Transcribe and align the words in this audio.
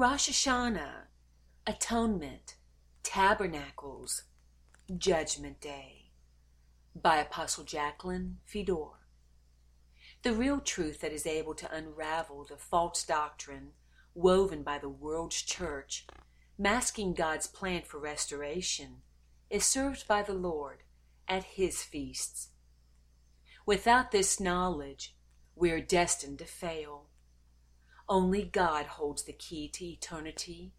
Rosh 0.00 0.28
Hashanah, 0.28 1.06
Atonement, 1.66 2.54
Tabernacles, 3.02 4.22
Judgment 4.96 5.60
Day 5.60 6.12
by 6.94 7.16
Apostle 7.16 7.64
Jacqueline 7.64 8.36
Fedor. 8.44 9.08
The 10.22 10.34
real 10.34 10.60
truth 10.60 11.00
that 11.00 11.12
is 11.12 11.26
able 11.26 11.54
to 11.54 11.74
unravel 11.74 12.44
the 12.44 12.56
false 12.56 13.02
doctrine 13.02 13.70
woven 14.14 14.62
by 14.62 14.78
the 14.78 14.88
world's 14.88 15.42
church, 15.42 16.06
masking 16.56 17.12
God's 17.12 17.48
plan 17.48 17.82
for 17.82 17.98
restoration, 17.98 18.98
is 19.50 19.64
served 19.64 20.06
by 20.06 20.22
the 20.22 20.32
Lord 20.32 20.84
at 21.26 21.42
His 21.42 21.82
feasts. 21.82 22.50
Without 23.66 24.12
this 24.12 24.38
knowledge, 24.38 25.16
we 25.56 25.72
are 25.72 25.80
destined 25.80 26.38
to 26.38 26.44
fail. 26.44 27.07
Only 28.08 28.42
God 28.42 28.86
holds 28.86 29.24
the 29.24 29.32
key 29.32 29.68
to 29.68 29.84
eternity. 29.84 30.72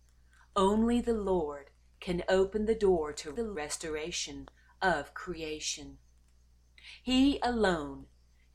Only 0.55 0.99
the 0.99 1.13
Lord 1.13 1.69
can 1.99 2.23
open 2.27 2.65
the 2.65 2.75
door 2.75 3.13
to 3.13 3.31
the 3.31 3.45
restoration 3.45 4.47
of 4.81 5.13
creation. 5.13 5.97
He 7.03 7.39
alone 7.43 8.05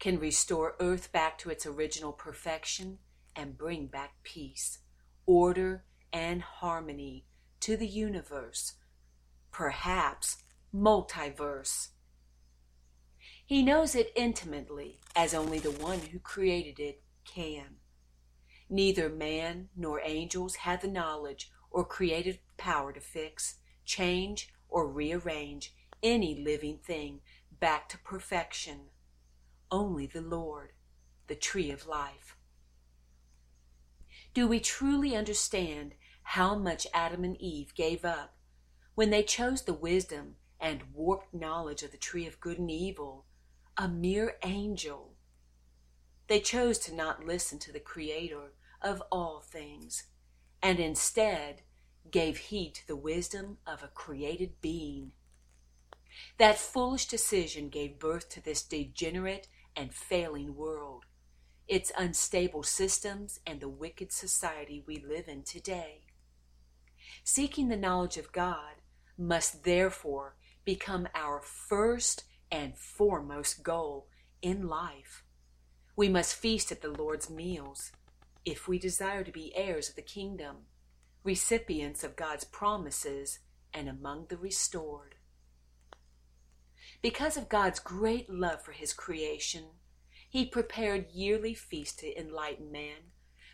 can 0.00 0.18
restore 0.18 0.74
earth 0.80 1.12
back 1.12 1.38
to 1.38 1.50
its 1.50 1.66
original 1.66 2.12
perfection 2.12 2.98
and 3.36 3.56
bring 3.56 3.86
back 3.86 4.14
peace, 4.22 4.80
order, 5.24 5.84
and 6.12 6.42
harmony 6.42 7.26
to 7.60 7.76
the 7.76 7.86
universe, 7.86 8.74
perhaps 9.50 10.38
multiverse. 10.74 11.88
He 13.46 13.62
knows 13.62 13.94
it 13.94 14.12
intimately, 14.16 15.00
as 15.14 15.32
only 15.32 15.58
the 15.58 15.70
one 15.70 16.00
who 16.00 16.18
created 16.18 16.80
it 16.80 17.02
can. 17.24 17.76
Neither 18.74 19.08
man 19.08 19.68
nor 19.76 20.00
angels 20.00 20.56
have 20.56 20.82
the 20.82 20.88
knowledge 20.88 21.48
or 21.70 21.84
creative 21.84 22.40
power 22.56 22.92
to 22.92 22.98
fix, 22.98 23.58
change, 23.84 24.52
or 24.68 24.88
rearrange 24.88 25.72
any 26.02 26.34
living 26.34 26.78
thing 26.78 27.20
back 27.60 27.88
to 27.90 27.98
perfection. 27.98 28.86
Only 29.70 30.08
the 30.08 30.20
Lord, 30.20 30.72
the 31.28 31.36
tree 31.36 31.70
of 31.70 31.86
life. 31.86 32.36
Do 34.34 34.48
we 34.48 34.58
truly 34.58 35.14
understand 35.14 35.94
how 36.24 36.56
much 36.56 36.88
Adam 36.92 37.22
and 37.22 37.40
Eve 37.40 37.76
gave 37.76 38.04
up 38.04 38.34
when 38.96 39.10
they 39.10 39.22
chose 39.22 39.62
the 39.62 39.72
wisdom 39.72 40.34
and 40.58 40.92
warped 40.92 41.32
knowledge 41.32 41.84
of 41.84 41.92
the 41.92 41.96
tree 41.96 42.26
of 42.26 42.40
good 42.40 42.58
and 42.58 42.72
evil, 42.72 43.24
a 43.76 43.86
mere 43.86 44.34
angel? 44.42 45.14
They 46.26 46.40
chose 46.40 46.80
to 46.80 46.92
not 46.92 47.24
listen 47.24 47.60
to 47.60 47.72
the 47.72 47.78
Creator 47.78 48.50
of 48.84 49.02
all 49.10 49.40
things, 49.40 50.04
and 50.62 50.78
instead 50.78 51.62
gave 52.10 52.36
heed 52.36 52.74
to 52.74 52.86
the 52.86 52.96
wisdom 52.96 53.56
of 53.66 53.82
a 53.82 53.88
created 53.88 54.60
being. 54.60 55.12
That 56.38 56.58
foolish 56.58 57.06
decision 57.06 57.70
gave 57.70 57.98
birth 57.98 58.28
to 58.30 58.44
this 58.44 58.62
degenerate 58.62 59.48
and 59.74 59.92
failing 59.92 60.54
world, 60.54 61.06
its 61.66 61.90
unstable 61.98 62.62
systems, 62.62 63.40
and 63.46 63.58
the 63.58 63.68
wicked 63.68 64.12
society 64.12 64.84
we 64.86 64.98
live 64.98 65.26
in 65.26 65.42
today. 65.42 66.02
Seeking 67.24 67.68
the 67.68 67.76
knowledge 67.76 68.18
of 68.18 68.32
God 68.32 68.74
must 69.16 69.64
therefore 69.64 70.36
become 70.64 71.08
our 71.14 71.40
first 71.40 72.24
and 72.52 72.76
foremost 72.76 73.62
goal 73.62 74.08
in 74.42 74.68
life. 74.68 75.24
We 75.96 76.08
must 76.08 76.36
feast 76.36 76.70
at 76.70 76.82
the 76.82 76.90
Lord's 76.90 77.30
meals 77.30 77.92
if 78.44 78.68
we 78.68 78.78
desire 78.78 79.24
to 79.24 79.32
be 79.32 79.54
heirs 79.56 79.88
of 79.88 79.96
the 79.96 80.02
kingdom, 80.02 80.66
recipients 81.22 82.04
of 82.04 82.16
God's 82.16 82.44
promises, 82.44 83.38
and 83.72 83.88
among 83.88 84.26
the 84.26 84.36
restored. 84.36 85.16
Because 87.02 87.36
of 87.36 87.48
God's 87.48 87.80
great 87.80 88.30
love 88.30 88.62
for 88.62 88.72
his 88.72 88.92
creation, 88.92 89.64
he 90.28 90.44
prepared 90.44 91.10
yearly 91.12 91.54
feasts 91.54 91.96
to 92.00 92.18
enlighten 92.18 92.70
man, 92.70 93.12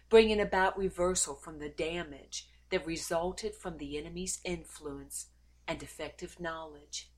bringing 0.09 0.41
about 0.41 0.78
reversal 0.78 1.34
from 1.34 1.59
the 1.59 1.69
damage 1.69 2.48
that 2.70 2.86
resulted 2.86 3.54
from 3.54 3.78
the 3.78 3.98
enemy's 3.98 4.41
influence 4.44 5.26
and 5.66 5.78
defective 5.78 6.41
knowledge. 6.41 7.10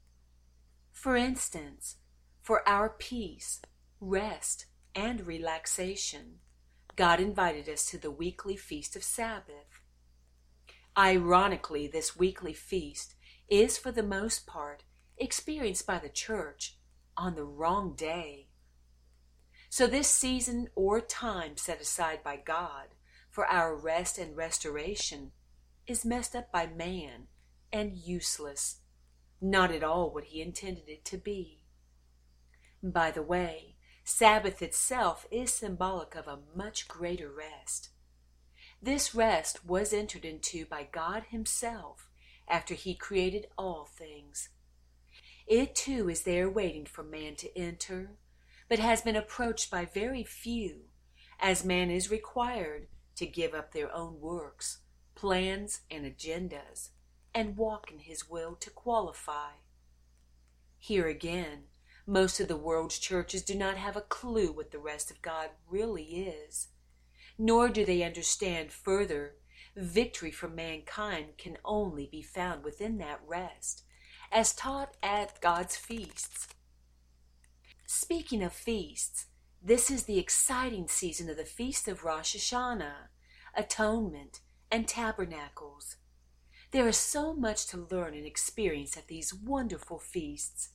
For 0.91 1.16
instance, 1.16 1.97
for 2.41 2.66
our 2.68 2.91
peace, 2.91 3.60
rest, 4.00 4.66
and 4.94 5.26
relaxation, 5.26 6.41
God 6.94 7.20
invited 7.20 7.69
us 7.69 7.86
to 7.86 7.98
the 7.98 8.10
weekly 8.10 8.56
feast 8.56 8.97
of 8.97 9.03
Sabbath. 9.03 9.80
Ironically, 10.97 11.86
this 11.86 12.16
weekly 12.16 12.53
feast 12.53 13.14
is 13.48 13.78
for 13.78 13.91
the 13.91 14.03
most 14.03 14.47
part 14.47 14.84
experienced 15.16 15.86
by 15.86 15.98
the 15.98 16.10
church 16.10 16.76
on 17.16 17.34
the 17.34 17.44
wrong 17.44 17.94
day. 17.94 18.48
So, 19.70 19.86
this 19.86 20.08
season 20.08 20.69
or 20.75 21.00
time 21.00 21.56
set 21.56 21.80
aside 21.80 22.22
by 22.22 22.36
God 22.36 22.88
for 23.30 23.47
our 23.47 23.74
rest 23.74 24.19
and 24.19 24.36
restoration 24.36 25.32
is 25.86 26.04
messed 26.04 26.36
up 26.36 26.53
by 26.53 26.66
man 26.66 27.28
and 27.72 27.97
useless, 27.97 28.80
not 29.41 29.72
at 29.72 29.82
all 29.82 30.10
what 30.10 30.24
he 30.24 30.42
intended 30.42 30.88
it 30.88 31.06
to 31.06 31.16
be. 31.16 31.62
By 32.82 33.10
the 33.10 33.22
way, 33.22 33.72
Sabbath 34.14 34.60
itself 34.60 35.26
is 35.30 35.54
symbolic 35.54 36.14
of 36.14 36.28
a 36.28 36.40
much 36.54 36.86
greater 36.86 37.32
rest. 37.32 37.88
This 38.80 39.14
rest 39.14 39.64
was 39.64 39.94
entered 39.94 40.26
into 40.26 40.66
by 40.66 40.86
God 40.92 41.24
Himself 41.30 42.10
after 42.46 42.74
He 42.74 42.94
created 42.94 43.46
all 43.56 43.86
things. 43.86 44.50
It 45.46 45.74
too 45.74 46.10
is 46.10 46.24
there 46.24 46.50
waiting 46.50 46.84
for 46.84 47.02
man 47.02 47.36
to 47.36 47.58
enter, 47.58 48.10
but 48.68 48.78
has 48.78 49.00
been 49.00 49.16
approached 49.16 49.70
by 49.70 49.86
very 49.86 50.24
few, 50.24 50.82
as 51.40 51.64
man 51.64 51.90
is 51.90 52.10
required 52.10 52.88
to 53.16 53.24
give 53.24 53.54
up 53.54 53.72
their 53.72 53.90
own 53.94 54.20
works, 54.20 54.80
plans, 55.14 55.80
and 55.90 56.04
agendas, 56.04 56.90
and 57.34 57.56
walk 57.56 57.90
in 57.90 58.00
His 58.00 58.28
will 58.28 58.56
to 58.56 58.68
qualify. 58.68 59.52
Here 60.78 61.08
again, 61.08 61.64
most 62.12 62.40
of 62.40 62.48
the 62.48 62.56
world's 62.58 62.98
churches 62.98 63.42
do 63.42 63.54
not 63.54 63.78
have 63.78 63.96
a 63.96 64.02
clue 64.02 64.52
what 64.52 64.70
the 64.70 64.78
rest 64.78 65.10
of 65.10 65.22
God 65.22 65.48
really 65.66 66.04
is, 66.04 66.68
nor 67.38 67.70
do 67.70 67.86
they 67.86 68.02
understand 68.02 68.70
further 68.70 69.36
victory 69.74 70.30
for 70.30 70.46
mankind 70.46 71.38
can 71.38 71.56
only 71.64 72.06
be 72.06 72.20
found 72.20 72.62
within 72.62 72.98
that 72.98 73.18
rest, 73.26 73.84
as 74.30 74.54
taught 74.54 74.94
at 75.02 75.40
God's 75.40 75.76
feasts. 75.76 76.48
Speaking 77.86 78.42
of 78.42 78.52
feasts, 78.52 79.28
this 79.62 79.90
is 79.90 80.04
the 80.04 80.18
exciting 80.18 80.88
season 80.88 81.30
of 81.30 81.38
the 81.38 81.46
Feast 81.46 81.88
of 81.88 82.04
Rosh 82.04 82.36
Hashanah, 82.36 83.08
Atonement, 83.56 84.40
and 84.70 84.86
Tabernacles. 84.86 85.96
There 86.72 86.88
is 86.88 86.98
so 86.98 87.32
much 87.32 87.66
to 87.68 87.86
learn 87.90 88.12
and 88.12 88.26
experience 88.26 88.98
at 88.98 89.08
these 89.08 89.32
wonderful 89.32 89.98
feasts. 89.98 90.72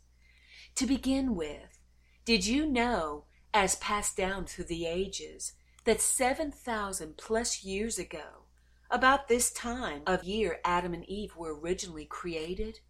To 0.77 0.85
begin 0.85 1.33
with, 1.35 1.79
did 2.23 2.45
you 2.45 2.63
know, 2.67 3.23
as 3.51 3.77
passed 3.77 4.15
down 4.15 4.45
through 4.45 4.65
the 4.65 4.85
ages, 4.85 5.53
that 5.85 5.99
7,000 5.99 7.17
plus 7.17 7.63
years 7.63 7.97
ago, 7.97 8.43
about 8.91 9.27
this 9.27 9.51
time 9.51 10.03
of 10.05 10.23
year 10.23 10.59
Adam 10.63 10.93
and 10.93 11.03
Eve 11.05 11.35
were 11.35 11.59
originally 11.59 12.05
created? 12.05 12.81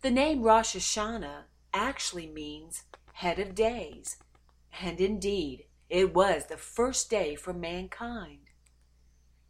The 0.00 0.10
name 0.10 0.40
Rosh 0.42 0.74
Hashanah 0.74 1.42
actually 1.74 2.26
means 2.26 2.84
head 3.12 3.38
of 3.38 3.54
days, 3.54 4.16
and 4.80 4.98
indeed, 4.98 5.66
it 5.90 6.14
was 6.14 6.46
the 6.46 6.56
first 6.56 7.10
day 7.10 7.34
for 7.34 7.52
mankind. 7.52 8.48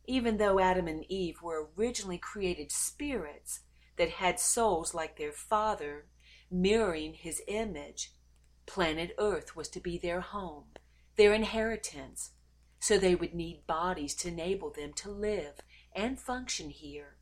Even 0.06 0.38
though 0.38 0.58
Adam 0.58 0.88
and 0.88 1.04
Eve 1.08 1.40
were 1.40 1.68
originally 1.78 2.18
created 2.18 2.72
spirits 2.72 3.60
that 3.96 4.10
had 4.10 4.40
souls 4.40 4.92
like 4.92 5.16
their 5.16 5.30
father, 5.30 6.06
mirroring 6.52 7.14
his 7.14 7.42
image. 7.48 8.12
Planet 8.66 9.14
Earth 9.18 9.56
was 9.56 9.68
to 9.70 9.80
be 9.80 9.98
their 9.98 10.20
home, 10.20 10.64
their 11.16 11.32
inheritance, 11.32 12.30
so 12.78 12.98
they 12.98 13.14
would 13.14 13.34
need 13.34 13.66
bodies 13.66 14.14
to 14.16 14.28
enable 14.28 14.70
them 14.70 14.92
to 14.92 15.10
live 15.10 15.60
and 15.94 16.20
function 16.20 16.70
here. 16.70 17.16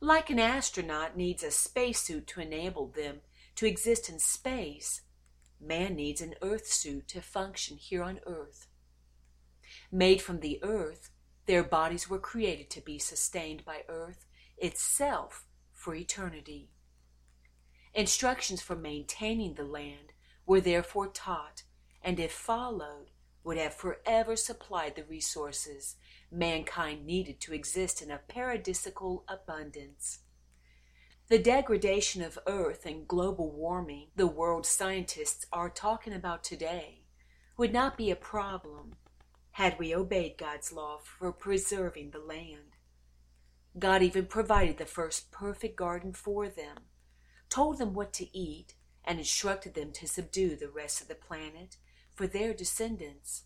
Like 0.00 0.30
an 0.30 0.38
astronaut 0.38 1.16
needs 1.16 1.42
a 1.42 1.50
spacesuit 1.50 2.26
to 2.28 2.40
enable 2.40 2.88
them 2.88 3.20
to 3.56 3.66
exist 3.66 4.08
in 4.08 4.18
space, 4.18 5.02
man 5.60 5.94
needs 5.94 6.20
an 6.20 6.34
Earth 6.42 6.66
suit 6.66 7.08
to 7.08 7.20
function 7.20 7.76
here 7.76 8.02
on 8.02 8.20
Earth. 8.26 8.66
Made 9.90 10.20
from 10.20 10.40
the 10.40 10.58
Earth, 10.62 11.10
their 11.46 11.62
bodies 11.62 12.08
were 12.08 12.18
created 12.18 12.70
to 12.70 12.80
be 12.80 12.98
sustained 12.98 13.64
by 13.64 13.82
Earth 13.88 14.26
itself 14.58 15.46
for 15.72 15.94
eternity. 15.94 16.70
Instructions 17.94 18.60
for 18.60 18.74
maintaining 18.74 19.54
the 19.54 19.64
land 19.64 20.12
were 20.46 20.60
therefore 20.60 21.06
taught, 21.06 21.62
and 22.02 22.18
if 22.18 22.32
followed, 22.32 23.10
would 23.44 23.56
have 23.56 23.74
forever 23.74 24.34
supplied 24.34 24.96
the 24.96 25.04
resources 25.04 25.96
mankind 26.30 27.06
needed 27.06 27.40
to 27.40 27.54
exist 27.54 28.02
in 28.02 28.10
a 28.10 28.20
paradisical 28.28 29.22
abundance. 29.28 30.20
The 31.28 31.38
degradation 31.38 32.20
of 32.22 32.38
Earth 32.46 32.84
and 32.84 33.06
global 33.06 33.52
warming 33.52 34.08
the 34.16 34.26
world 34.26 34.66
scientists 34.66 35.46
are 35.52 35.70
talking 35.70 36.12
about 36.12 36.42
today 36.42 37.04
would 37.56 37.72
not 37.72 37.96
be 37.96 38.10
a 38.10 38.16
problem 38.16 38.96
had 39.52 39.78
we 39.78 39.94
obeyed 39.94 40.36
God's 40.36 40.72
law 40.72 40.98
for 40.98 41.32
preserving 41.32 42.10
the 42.10 42.18
land. 42.18 42.76
God 43.78 44.02
even 44.02 44.26
provided 44.26 44.78
the 44.78 44.84
first 44.84 45.30
perfect 45.30 45.76
garden 45.76 46.12
for 46.12 46.48
them, 46.48 46.76
told 47.54 47.78
them 47.78 47.94
what 47.94 48.12
to 48.12 48.36
eat, 48.36 48.74
and 49.04 49.20
instructed 49.20 49.74
them 49.74 49.92
to 49.92 50.08
subdue 50.08 50.56
the 50.56 50.68
rest 50.68 51.00
of 51.00 51.06
the 51.06 51.14
planet 51.14 51.76
for 52.12 52.26
their 52.26 52.52
descendants. 52.52 53.44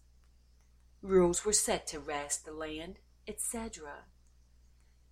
Rules 1.02 1.44
were 1.44 1.52
set 1.52 1.86
to 1.88 2.00
rest 2.00 2.46
the 2.46 2.52
land, 2.52 3.00
etc. 3.26 4.04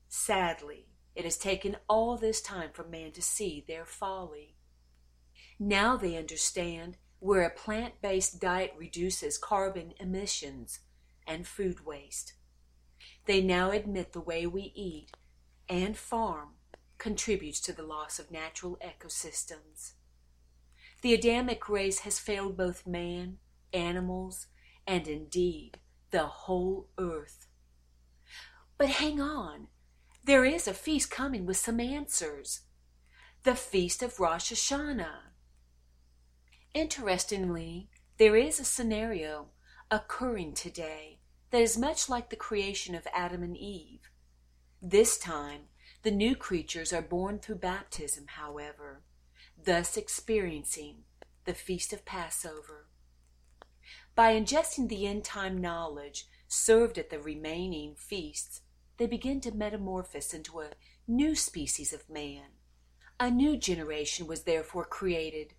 Sadly, 0.09 0.87
it 1.15 1.25
has 1.25 1.37
taken 1.37 1.77
all 1.91 2.17
this 2.17 2.41
time 2.41 2.71
for 2.73 2.85
man 2.85 3.13
to 3.13 3.21
see 3.21 3.63
their 3.69 3.85
folly. 3.85 4.57
Now 5.59 5.99
they 5.99 6.17
understand 6.17 6.97
where 7.19 7.43
a 7.43 7.51
plant 7.51 8.01
based 8.01 8.41
diet 8.41 8.73
reduces 8.79 9.37
carbon 9.37 9.93
emissions 10.01 10.81
and 11.27 11.47
food 11.47 11.85
waste. 11.85 12.33
They 13.27 13.43
now 13.43 13.73
admit 13.73 14.15
the 14.15 14.21
way 14.21 14.47
we 14.47 14.73
eat 14.75 15.13
and 15.69 15.99
farm 15.99 16.56
contributes 16.99 17.61
to 17.61 17.73
the 17.73 17.83
loss 17.83 18.19
of 18.19 18.31
natural 18.31 18.79
ecosystems. 18.85 19.93
The 21.03 21.15
Adamic 21.15 21.69
race 21.69 22.01
has 22.01 22.19
failed 22.19 22.57
both 22.57 22.87
man, 22.87 23.39
animals, 23.73 24.47
and 24.87 25.07
indeed 25.07 25.79
the 26.11 26.27
whole 26.27 26.89
earth. 26.99 27.47
But 28.79 28.89
hang 28.89 29.21
on, 29.21 29.69
there 30.25 30.45
is 30.45 30.67
a 30.67 30.75
feast 30.75 31.11
coming 31.11 31.47
with 31.47 31.57
some 31.57 31.81
answers 31.81 32.63
the 33.45 33.55
Feast 33.55 34.03
of 34.03 34.19
Rosh 34.19 34.53
Hashanah. 34.53 35.31
Interestingly, 36.75 37.89
there 38.19 38.35
is 38.35 38.59
a 38.59 38.65
scenario 38.65 39.51
occurring 39.89 40.53
today 40.53 41.21
that 41.51 41.61
is 41.61 41.79
much 41.79 42.09
like 42.09 42.31
the 42.31 42.37
creation 42.37 42.97
of 42.97 43.07
Adam 43.15 43.45
and 43.45 43.57
Eve. 43.57 44.11
This 44.83 45.17
time, 45.17 45.69
the 46.07 46.13
new 46.13 46.37
creatures 46.37 46.93
are 46.93 47.03
born 47.03 47.37
through 47.37 47.57
baptism, 47.57 48.27
however, 48.29 49.03
thus 49.61 49.97
experiencing 49.97 50.99
the 51.47 51.53
Feast 51.53 51.93
of 51.93 52.05
Passover. 52.05 52.87
By 54.15 54.33
ingesting 54.33 54.89
the 54.89 55.05
end 55.05 55.25
time 55.25 55.59
knowledge 55.59 56.29
served 56.47 56.97
at 56.97 57.11
the 57.11 57.19
remaining 57.19 57.97
feasts, 57.97 58.61
they 58.99 59.09
begin 59.09 59.41
to 59.41 59.51
metamorphose 59.51 60.33
into 60.33 60.61
a 60.61 60.75
new 61.09 61.35
species 61.35 61.93
of 61.93 62.09
man. 62.09 62.51
A 63.19 63.29
new 63.29 63.57
generation 63.57 64.29
was 64.29 64.43
therefore 64.43 64.85
created, 64.85 65.55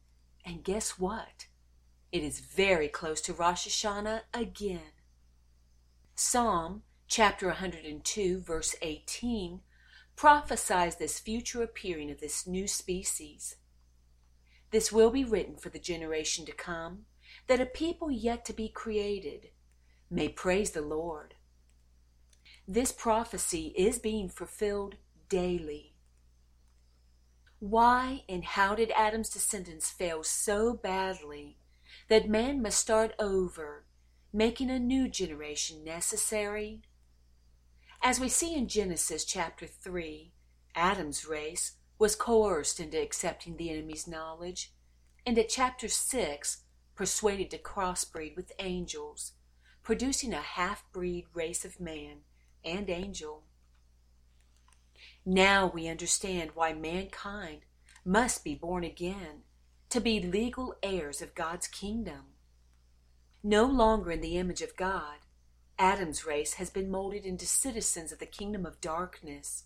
and 0.46 0.64
guess 0.64 0.92
what? 0.92 1.48
It 2.14 2.24
is 2.24 2.40
very 2.40 2.88
close 2.88 3.20
to 3.24 3.34
Rosh 3.34 3.68
Hashanah 3.68 4.22
again. 4.34 4.94
Psalm 6.16 6.84
chapter 7.10 7.48
102, 7.48 8.40
verse 8.40 8.78
18, 8.82 9.60
prophesies 10.18 10.96
this 10.96 11.20
future 11.20 11.62
appearing 11.62 12.10
of 12.10 12.20
this 12.20 12.48
new 12.48 12.68
species. 12.68 13.58
This 14.72 14.92
will 14.92 15.12
be 15.12 15.24
written 15.24 15.56
for 15.56 15.70
the 15.70 15.80
generation 15.80 16.44
to 16.48 16.52
come, 16.52 17.06
that 17.46 17.62
a 17.62 17.68
people 17.68 18.10
yet 18.10 18.44
to 18.46 18.54
be 18.54 18.68
created 18.68 19.52
may 20.10 20.28
praise 20.28 20.72
the 20.72 20.82
Lord. 20.82 21.36
This 22.68 22.92
prophecy 22.92 23.74
is 23.78 24.00
being 24.00 24.28
fulfilled 24.28 24.96
daily. 25.30 25.94
Why 27.60 28.24
and 28.28 28.44
how 28.44 28.74
did 28.74 28.92
Adam's 28.96 29.30
descendants 29.30 29.92
fail 29.92 30.24
so 30.24 30.74
badly 30.74 31.60
that 32.10 32.28
man 32.28 32.62
must 32.62 32.80
start 32.80 33.14
over, 33.20 33.86
making 34.34 34.72
a 34.72 34.80
new 34.80 35.08
generation 35.08 35.84
necessary? 35.84 36.82
As 38.02 38.20
we 38.20 38.30
see 38.30 38.56
in 38.56 38.68
Genesis 38.68 39.26
chapter 39.26 39.66
3, 39.66 40.32
Adam's 40.76 41.26
race 41.26 41.74
was 42.00 42.16
coerced 42.16 42.80
into 42.80 43.02
accepting 43.02 43.58
the 43.58 43.70
enemy's 43.70 44.08
knowledge, 44.08 44.72
and 45.26 45.38
at 45.38 45.50
chapter 45.50 45.88
6, 45.88 46.64
persuaded 46.96 47.52
to 47.52 47.58
crossbreed 47.58 48.36
with 48.36 48.52
angels, 48.60 49.34
producing 49.84 50.34
a 50.34 50.42
half 50.42 50.84
breed 50.92 51.26
race 51.34 51.66
of 51.66 51.80
man 51.80 52.20
and 52.64 52.90
angel. 52.90 53.44
Now 55.26 55.68
we 55.68 55.88
understand 55.88 56.52
why 56.54 56.74
mankind 56.74 57.62
must 58.06 58.44
be 58.44 58.56
born 58.56 58.84
again 58.84 59.44
to 59.90 60.00
be 60.00 60.20
legal 60.20 60.76
heirs 60.84 61.22
of 61.22 61.36
God's 61.36 61.68
kingdom. 61.68 62.34
No 63.44 63.66
longer 63.66 64.12
in 64.12 64.22
the 64.22 64.38
image 64.38 64.62
of 64.62 64.76
God, 64.76 65.18
Adam's 65.80 66.26
race 66.26 66.56
has 66.56 66.70
been 66.70 66.90
molded 66.90 67.26
into 67.26 67.46
citizens 67.46 68.12
of 68.12 68.20
the 68.20 68.26
kingdom 68.26 68.66
of 68.66 68.82
darkness. 68.82 69.66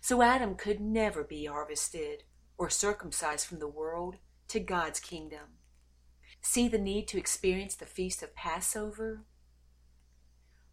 So 0.00 0.22
Adam 0.22 0.54
could 0.54 0.80
never 0.80 1.24
be 1.24 1.46
harvested 1.46 2.24
or 2.56 2.70
circumcised 2.70 3.46
from 3.46 3.58
the 3.58 3.68
world 3.68 4.16
to 4.48 4.60
God's 4.60 5.00
kingdom. 5.00 5.58
See 6.40 6.68
the 6.68 6.78
need 6.78 7.08
to 7.08 7.18
experience 7.18 7.74
the 7.74 7.86
feast 7.86 8.22
of 8.22 8.34
Passover? 8.34 9.24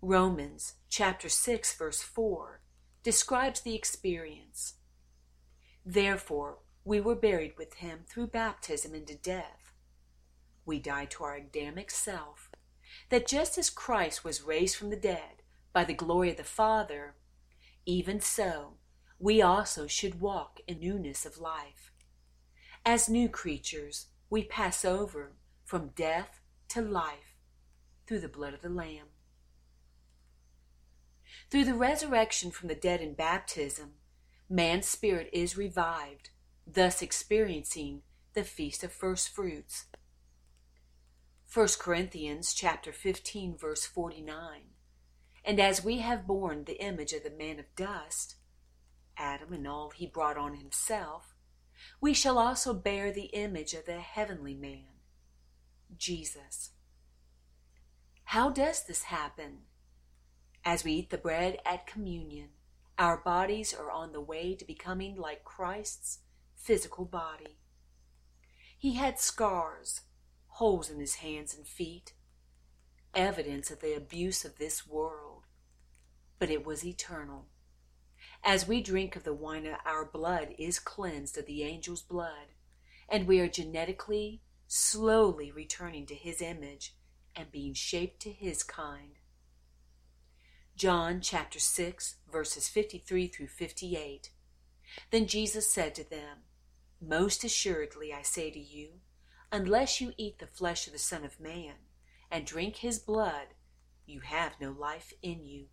Romans 0.01 0.75
chapter 0.89 1.27
6 1.27 1.75
verse 1.75 2.01
4 2.01 2.61
describes 3.03 3.61
the 3.61 3.75
experience. 3.75 4.75
Therefore, 5.85 6.59
we 6.83 7.01
were 7.01 7.15
buried 7.15 7.57
with 7.57 7.75
him 7.75 8.01
through 8.07 8.27
baptism 8.27 8.93
into 8.93 9.15
death. 9.15 9.73
We 10.65 10.79
died 10.79 11.11
to 11.11 11.23
our 11.23 11.35
Adamic 11.35 11.89
self, 11.89 12.51
that 13.09 13.27
just 13.27 13.57
as 13.57 13.69
Christ 13.69 14.23
was 14.23 14.41
raised 14.41 14.75
from 14.75 14.89
the 14.89 14.95
dead 14.95 15.41
by 15.73 15.83
the 15.83 15.93
glory 15.93 16.31
of 16.31 16.37
the 16.37 16.43
Father, 16.43 17.15
even 17.85 18.19
so 18.19 18.73
we 19.19 19.41
also 19.41 19.87
should 19.87 20.21
walk 20.21 20.59
in 20.67 20.79
newness 20.79 21.25
of 21.25 21.39
life. 21.39 21.91
As 22.85 23.09
new 23.09 23.29
creatures, 23.29 24.07
we 24.29 24.43
pass 24.43 24.85
over 24.85 25.33
from 25.65 25.91
death 25.95 26.39
to 26.69 26.81
life 26.81 27.37
through 28.05 28.19
the 28.19 28.27
blood 28.27 28.53
of 28.53 28.61
the 28.61 28.69
Lamb. 28.69 29.07
Through 31.49 31.65
the 31.65 31.73
resurrection 31.73 32.51
from 32.51 32.67
the 32.67 32.75
dead 32.75 33.01
in 33.01 33.13
baptism, 33.13 33.93
man's 34.49 34.87
spirit 34.87 35.29
is 35.31 35.57
revived, 35.57 36.29
thus 36.65 37.01
experiencing 37.01 38.01
the 38.33 38.43
feast 38.43 38.83
of 38.83 38.91
first 38.91 39.29
fruits. 39.29 39.85
1 41.53 41.67
Corinthians 41.79 42.53
chapter 42.53 42.91
15 42.91 43.55
verse 43.57 43.85
49. 43.85 44.61
And 45.45 45.61
as 45.61 45.83
we 45.83 45.99
have 45.99 46.27
borne 46.27 46.65
the 46.65 46.83
image 46.83 47.13
of 47.13 47.23
the 47.23 47.29
man 47.31 47.57
of 47.57 47.73
dust, 47.75 48.35
Adam 49.15 49.53
and 49.53 49.65
all 49.65 49.91
he 49.91 50.05
brought 50.05 50.37
on 50.37 50.55
himself, 50.55 51.35
we 52.01 52.13
shall 52.13 52.37
also 52.37 52.73
bear 52.73 53.13
the 53.13 53.27
image 53.27 53.73
of 53.73 53.85
the 53.85 54.01
heavenly 54.01 54.55
man, 54.55 54.99
Jesus. 55.97 56.71
How 58.25 58.49
does 58.49 58.83
this 58.83 59.03
happen? 59.03 59.59
As 60.65 60.83
we 60.83 60.91
eat 60.93 61.11
the 61.11 61.17
bread 61.17 61.59
at 61.65 61.87
communion, 61.87 62.49
our 62.99 63.17
bodies 63.17 63.73
are 63.73 63.89
on 63.89 64.11
the 64.11 64.19
way 64.19 64.53
to 64.53 64.65
becoming 64.65 65.15
like 65.15 65.45
Christ's 65.45 66.19
physical 66.57 67.05
body. 67.05 67.57
He 68.77 68.95
had 68.95 69.17
scars, 69.17 70.01
holes 70.57 70.89
in 70.89 70.99
his 70.99 71.15
hands 71.15 71.53
and 71.55 71.67
feet, 71.67 72.13
evidence 73.13 73.69
of 73.69 73.79
the 73.79 73.95
abuse 73.95 74.43
of 74.43 74.57
this 74.57 74.87
world, 74.87 75.43
but 76.39 76.49
it 76.49 76.65
was 76.65 76.83
eternal. 76.83 77.45
As 78.43 78.67
we 78.67 78.81
drink 78.81 79.15
of 79.15 79.23
the 79.23 79.35
wine, 79.35 79.69
our 79.85 80.03
blood 80.03 80.55
is 80.57 80.79
cleansed 80.79 81.37
of 81.37 81.45
the 81.45 81.63
angel's 81.63 82.01
blood, 82.01 82.55
and 83.07 83.27
we 83.27 83.39
are 83.39 83.47
genetically, 83.47 84.41
slowly 84.67 85.51
returning 85.51 86.07
to 86.07 86.15
his 86.15 86.41
image 86.41 86.95
and 87.35 87.51
being 87.51 87.75
shaped 87.75 88.19
to 88.21 88.31
his 88.31 88.63
kind. 88.63 89.19
John 90.75 91.21
chapter 91.21 91.59
6, 91.59 92.15
verses 92.31 92.67
53 92.67 93.27
through 93.27 93.49
58. 93.49 94.31
Then 95.11 95.27
Jesus 95.27 95.69
said 95.69 95.93
to 95.93 96.09
them, 96.09 96.39
Most 96.99 97.43
assuredly 97.43 98.11
I 98.11 98.23
say 98.23 98.49
to 98.49 98.59
you, 98.59 99.01
unless 99.51 100.01
you 100.01 100.13
eat 100.17 100.39
the 100.39 100.47
flesh 100.47 100.87
of 100.87 100.93
the 100.93 100.99
Son 100.99 101.23
of 101.23 101.39
Man 101.39 101.75
and 102.29 102.45
drink 102.45 102.77
his 102.77 102.99
blood, 102.99 103.47
you 104.05 104.21
have 104.21 104.53
no 104.59 104.71
life 104.71 105.13
in 105.21 105.45
you. 105.45 105.67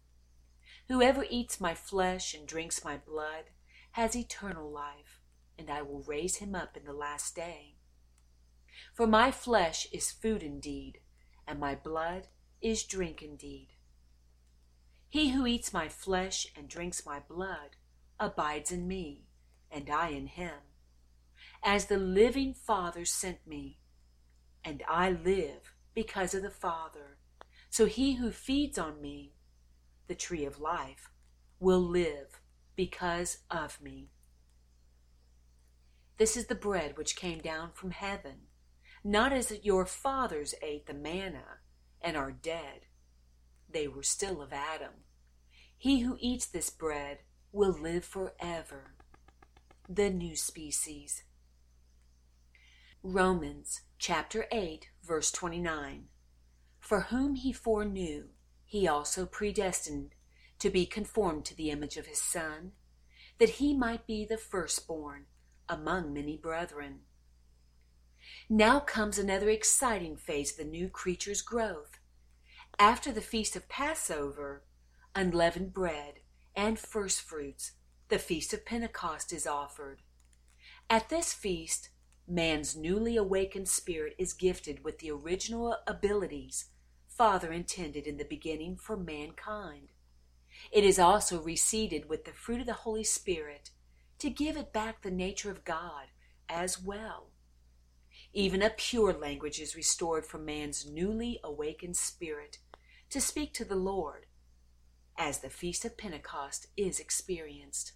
Whoever 0.88 1.24
eats 1.28 1.60
my 1.60 1.74
flesh 1.74 2.34
and 2.34 2.46
drinks 2.46 2.84
my 2.84 2.96
blood 2.96 3.44
has 3.92 4.16
eternal 4.16 4.70
life, 4.70 5.20
and 5.58 5.70
I 5.70 5.82
will 5.82 6.02
raise 6.02 6.36
him 6.36 6.54
up 6.54 6.76
in 6.76 6.84
the 6.84 6.92
last 6.92 7.34
day. 7.34 7.76
For 8.92 9.06
my 9.06 9.30
flesh 9.30 9.86
is 9.92 10.10
food 10.10 10.42
indeed, 10.42 10.98
and 11.46 11.58
my 11.58 11.74
blood 11.74 12.26
is 12.60 12.82
drink 12.82 13.22
indeed. 13.22 13.68
He 15.08 15.30
who 15.30 15.46
eats 15.46 15.72
my 15.72 15.88
flesh 15.88 16.46
and 16.56 16.68
drinks 16.68 17.06
my 17.06 17.20
blood 17.20 17.76
abides 18.18 18.72
in 18.72 18.88
me, 18.88 19.26
and 19.70 19.88
I 19.88 20.08
in 20.08 20.26
him. 20.26 20.58
As 21.66 21.86
the 21.86 21.96
living 21.96 22.52
Father 22.52 23.06
sent 23.06 23.46
me, 23.46 23.78
and 24.62 24.82
I 24.86 25.10
live 25.10 25.74
because 25.94 26.34
of 26.34 26.42
the 26.42 26.50
Father, 26.50 27.16
so 27.70 27.86
he 27.86 28.16
who 28.16 28.30
feeds 28.30 28.78
on 28.78 29.00
me, 29.00 29.32
the 30.06 30.14
tree 30.14 30.44
of 30.44 30.60
life, 30.60 31.10
will 31.58 31.80
live 31.80 32.42
because 32.76 33.38
of 33.50 33.80
me. 33.80 34.10
This 36.18 36.36
is 36.36 36.48
the 36.48 36.54
bread 36.54 36.98
which 36.98 37.16
came 37.16 37.38
down 37.38 37.70
from 37.72 37.92
heaven, 37.92 38.48
not 39.02 39.32
as 39.32 39.50
your 39.62 39.86
fathers 39.86 40.54
ate 40.60 40.86
the 40.86 40.92
manna 40.92 41.60
and 42.02 42.14
are 42.14 42.30
dead. 42.30 42.80
They 43.70 43.88
were 43.88 44.02
still 44.02 44.42
of 44.42 44.52
Adam. 44.52 45.04
He 45.78 46.00
who 46.00 46.18
eats 46.20 46.44
this 46.44 46.68
bread 46.68 47.20
will 47.52 47.72
live 47.72 48.04
forever. 48.04 48.92
The 49.88 50.10
new 50.10 50.36
species. 50.36 51.22
Romans 53.06 53.82
chapter 53.98 54.46
8, 54.50 54.88
verse 55.06 55.30
29. 55.30 56.06
For 56.80 57.00
whom 57.00 57.34
he 57.34 57.52
foreknew, 57.52 58.28
he 58.64 58.88
also 58.88 59.26
predestined 59.26 60.14
to 60.58 60.70
be 60.70 60.86
conformed 60.86 61.44
to 61.44 61.54
the 61.54 61.68
image 61.70 61.98
of 61.98 62.06
his 62.06 62.22
Son, 62.22 62.72
that 63.36 63.60
he 63.60 63.74
might 63.74 64.06
be 64.06 64.24
the 64.24 64.38
firstborn 64.38 65.26
among 65.68 66.14
many 66.14 66.38
brethren. 66.38 67.00
Now 68.48 68.80
comes 68.80 69.18
another 69.18 69.50
exciting 69.50 70.16
phase 70.16 70.52
of 70.52 70.56
the 70.56 70.64
new 70.64 70.88
creature's 70.88 71.42
growth. 71.42 71.98
After 72.78 73.12
the 73.12 73.20
feast 73.20 73.54
of 73.54 73.68
Passover, 73.68 74.64
unleavened 75.14 75.74
bread, 75.74 76.20
and 76.56 76.78
first 76.78 77.20
fruits, 77.20 77.72
the 78.08 78.18
feast 78.18 78.54
of 78.54 78.64
Pentecost 78.64 79.30
is 79.30 79.46
offered. 79.46 80.00
At 80.88 81.10
this 81.10 81.34
feast, 81.34 81.90
man's 82.26 82.76
newly 82.76 83.16
awakened 83.16 83.68
spirit 83.68 84.14
is 84.18 84.32
gifted 84.32 84.82
with 84.84 84.98
the 84.98 85.10
original 85.10 85.76
abilities 85.86 86.66
Father 87.08 87.52
intended 87.52 88.08
in 88.08 88.16
the 88.16 88.24
beginning 88.24 88.76
for 88.76 88.96
mankind. 88.96 89.92
It 90.72 90.82
is 90.82 90.98
also 90.98 91.40
reseeded 91.40 92.08
with 92.08 92.24
the 92.24 92.32
fruit 92.32 92.60
of 92.60 92.66
the 92.66 92.72
Holy 92.72 93.04
Spirit 93.04 93.70
to 94.18 94.30
give 94.30 94.56
it 94.56 94.72
back 94.72 95.02
the 95.02 95.12
nature 95.12 95.50
of 95.50 95.64
God 95.64 96.08
as 96.48 96.80
well. 96.80 97.30
Even 98.32 98.62
a 98.62 98.70
pure 98.70 99.12
language 99.12 99.60
is 99.60 99.76
restored 99.76 100.26
for 100.26 100.38
man's 100.38 100.90
newly 100.90 101.38
awakened 101.44 101.96
spirit 101.96 102.58
to 103.10 103.20
speak 103.20 103.54
to 103.54 103.64
the 103.64 103.76
Lord 103.76 104.26
as 105.16 105.38
the 105.38 105.50
Feast 105.50 105.84
of 105.84 105.96
Pentecost 105.96 106.66
is 106.76 106.98
experienced. 106.98 107.92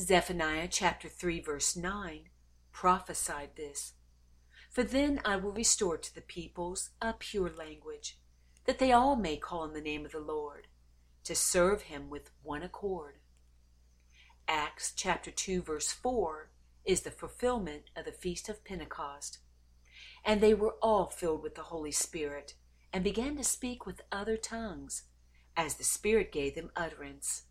Zephaniah 0.00 0.68
chapter 0.68 1.08
3 1.08 1.40
verse 1.40 1.76
9 1.76 2.30
prophesied 2.76 3.56
this. 3.56 3.94
For 4.68 4.84
then 4.84 5.18
I 5.24 5.36
will 5.36 5.50
restore 5.50 5.96
to 5.96 6.14
the 6.14 6.20
peoples 6.20 6.90
a 7.00 7.14
pure 7.14 7.50
language, 7.50 8.18
that 8.66 8.78
they 8.78 8.92
all 8.92 9.16
may 9.16 9.38
call 9.38 9.60
on 9.60 9.72
the 9.72 9.80
name 9.80 10.04
of 10.04 10.12
the 10.12 10.18
Lord, 10.18 10.66
to 11.24 11.34
serve 11.34 11.82
him 11.82 12.10
with 12.10 12.32
one 12.42 12.62
accord. 12.62 13.14
Acts 14.46 14.92
chapter 14.94 15.30
2 15.30 15.62
verse 15.62 15.90
4 15.90 16.50
is 16.84 17.00
the 17.00 17.10
fulfillment 17.10 17.84
of 17.96 18.04
the 18.04 18.12
feast 18.12 18.46
of 18.50 18.62
Pentecost. 18.62 19.38
And 20.22 20.42
they 20.42 20.52
were 20.52 20.76
all 20.82 21.06
filled 21.06 21.42
with 21.42 21.54
the 21.54 21.62
Holy 21.62 21.92
Spirit 21.92 22.56
and 22.92 23.02
began 23.02 23.38
to 23.38 23.44
speak 23.44 23.86
with 23.86 24.02
other 24.12 24.36
tongues 24.36 25.04
as 25.56 25.76
the 25.76 25.84
Spirit 25.84 26.30
gave 26.30 26.54
them 26.54 26.70
utterance. 26.76 27.44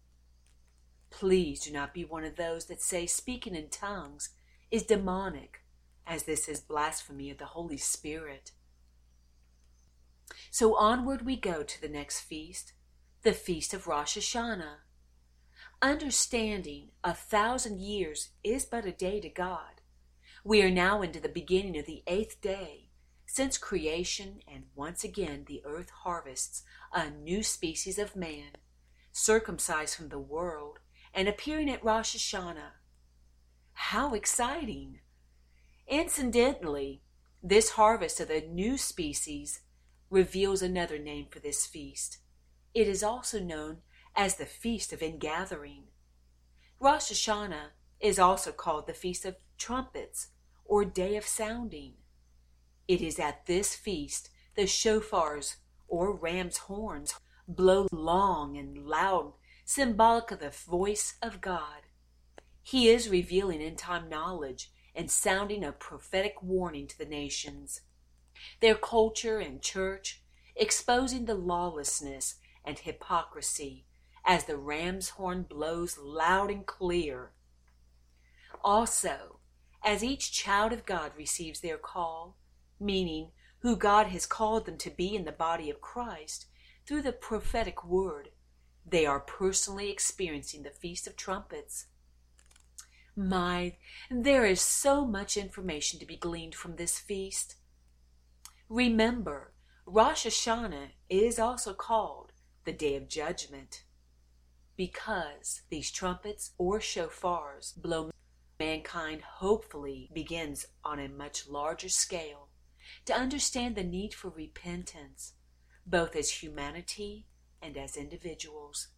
Please 1.09 1.61
do 1.61 1.71
not 1.71 1.95
be 1.95 2.05
one 2.05 2.25
of 2.25 2.35
those 2.35 2.65
that 2.65 2.83
say 2.83 3.07
speaking 3.07 3.55
in 3.55 3.69
tongues 3.69 4.29
is 4.71 4.83
demonic, 4.83 5.61
as 6.05 6.23
this 6.23 6.47
is 6.47 6.59
blasphemy 6.59 7.29
of 7.29 7.37
the 7.37 7.45
Holy 7.45 7.77
Spirit. 7.77 8.51
So 10.51 10.75
onward 10.75 11.25
we 11.25 11.35
go 11.35 11.63
to 11.63 11.81
the 11.81 11.89
next 11.89 12.21
feast, 12.21 12.73
the 13.23 13.33
feast 13.33 13.73
of 13.73 13.87
Rosh 13.87 14.17
Hashanah. 14.17 14.77
Understanding 15.81 16.89
a 17.03 17.13
thousand 17.13 17.79
years 17.79 18.29
is 18.43 18.65
but 18.65 18.85
a 18.85 18.91
day 18.91 19.19
to 19.19 19.29
God. 19.29 19.81
We 20.43 20.61
are 20.61 20.71
now 20.71 21.01
into 21.01 21.19
the 21.19 21.29
beginning 21.29 21.77
of 21.77 21.85
the 21.85 22.03
eighth 22.07 22.39
day 22.41 22.89
since 23.25 23.57
creation, 23.57 24.39
and 24.47 24.65
once 24.75 25.03
again 25.03 25.45
the 25.47 25.61
earth 25.65 25.89
harvests 25.89 26.63
a 26.93 27.09
new 27.09 27.43
species 27.43 27.97
of 27.97 28.15
man, 28.15 28.51
circumcised 29.11 29.95
from 29.95 30.09
the 30.09 30.19
world 30.19 30.79
and 31.13 31.27
appearing 31.27 31.69
at 31.69 31.83
Rosh 31.83 32.15
Hashanah. 32.15 32.73
How 33.75 34.13
exciting! 34.13 34.99
Incidentally, 35.87 37.01
this 37.43 37.71
harvest 37.71 38.19
of 38.19 38.29
the 38.29 38.41
new 38.41 38.77
species 38.77 39.61
reveals 40.09 40.61
another 40.61 40.97
name 40.97 41.27
for 41.29 41.39
this 41.39 41.65
feast. 41.65 42.17
It 42.73 42.87
is 42.87 43.03
also 43.03 43.39
known 43.39 43.77
as 44.15 44.35
the 44.35 44.45
Feast 44.45 44.91
of 44.93 45.03
Ingathering. 45.03 45.83
Rosh 46.79 47.11
Hashanah 47.11 47.71
is 47.99 48.17
also 48.17 48.51
called 48.51 48.87
the 48.87 48.93
Feast 48.93 49.25
of 49.25 49.35
Trumpets 49.57 50.29
or 50.63 50.83
Day 50.83 51.15
of 51.15 51.25
Sounding. 51.25 51.93
It 52.87 53.01
is 53.01 53.19
at 53.19 53.45
this 53.45 53.75
feast 53.75 54.29
the 54.55 54.63
shofars 54.63 55.57
or 55.87 56.15
ram's 56.15 56.57
horns 56.57 57.13
blow 57.47 57.87
long 57.91 58.57
and 58.57 58.87
loud, 58.87 59.33
symbolic 59.63 60.31
of 60.31 60.39
the 60.39 60.49
voice 60.49 61.15
of 61.21 61.41
God. 61.41 61.84
He 62.67 62.89
is 62.89 63.09
revealing 63.09 63.61
in 63.61 63.75
time 63.75 64.09
knowledge 64.09 64.71
and 64.95 65.11
sounding 65.11 65.63
a 65.63 65.71
prophetic 65.71 66.41
warning 66.41 66.87
to 66.87 66.97
the 66.97 67.05
nations. 67.05 67.81
Their 68.59 68.73
culture 68.73 69.37
and 69.37 69.61
church, 69.61 70.23
exposing 70.55 71.25
the 71.25 71.35
lawlessness 71.35 72.37
and 72.65 72.79
hypocrisy 72.79 73.85
as 74.25 74.45
the 74.45 74.57
ram's 74.57 75.09
horn 75.09 75.43
blows 75.43 75.99
loud 75.99 76.49
and 76.49 76.65
clear. 76.65 77.33
Also, 78.63 79.37
as 79.83 80.03
each 80.03 80.31
child 80.31 80.73
of 80.73 80.87
God 80.87 81.11
receives 81.15 81.59
their 81.59 81.77
call, 81.77 82.35
meaning 82.79 83.29
who 83.59 83.75
God 83.75 84.07
has 84.07 84.25
called 84.25 84.65
them 84.65 84.79
to 84.79 84.89
be 84.89 85.15
in 85.15 85.25
the 85.25 85.31
body 85.31 85.69
of 85.69 85.81
Christ 85.81 86.47
through 86.87 87.03
the 87.03 87.11
prophetic 87.11 87.85
word, 87.85 88.29
they 88.83 89.05
are 89.05 89.19
personally 89.19 89.91
experiencing 89.91 90.63
the 90.63 90.71
Feast 90.71 91.05
of 91.05 91.15
Trumpets. 91.15 91.85
My, 93.15 93.77
there 94.11 94.45
is 94.45 94.59
so 94.59 95.05
much 95.05 95.37
information 95.37 95.99
to 95.99 96.05
be 96.05 96.17
gleaned 96.17 96.53
from 96.53 96.75
this 96.75 96.99
feast. 96.99 97.55
Remember, 98.67 99.53
Rosh 99.85 100.25
Hashanah 100.25 100.89
is 101.09 101.39
also 101.39 101.73
called 101.73 102.33
the 102.65 102.73
Day 102.73 102.95
of 102.95 103.07
Judgment 103.07 103.83
because 104.75 105.61
these 105.69 105.91
trumpets 105.91 106.51
or 106.57 106.79
shofars 106.79 107.79
blow 107.81 108.11
mankind 108.59 109.21
hopefully 109.21 110.09
begins 110.13 110.65
on 110.83 110.99
a 110.99 111.07
much 111.07 111.47
larger 111.47 111.89
scale 111.89 112.49
to 113.05 113.13
understand 113.13 113.75
the 113.75 113.83
need 113.83 114.13
for 114.13 114.29
repentance, 114.29 115.33
both 115.85 116.15
as 116.15 116.43
humanity 116.43 117.27
and 117.61 117.77
as 117.77 117.95
individuals. 117.95 118.89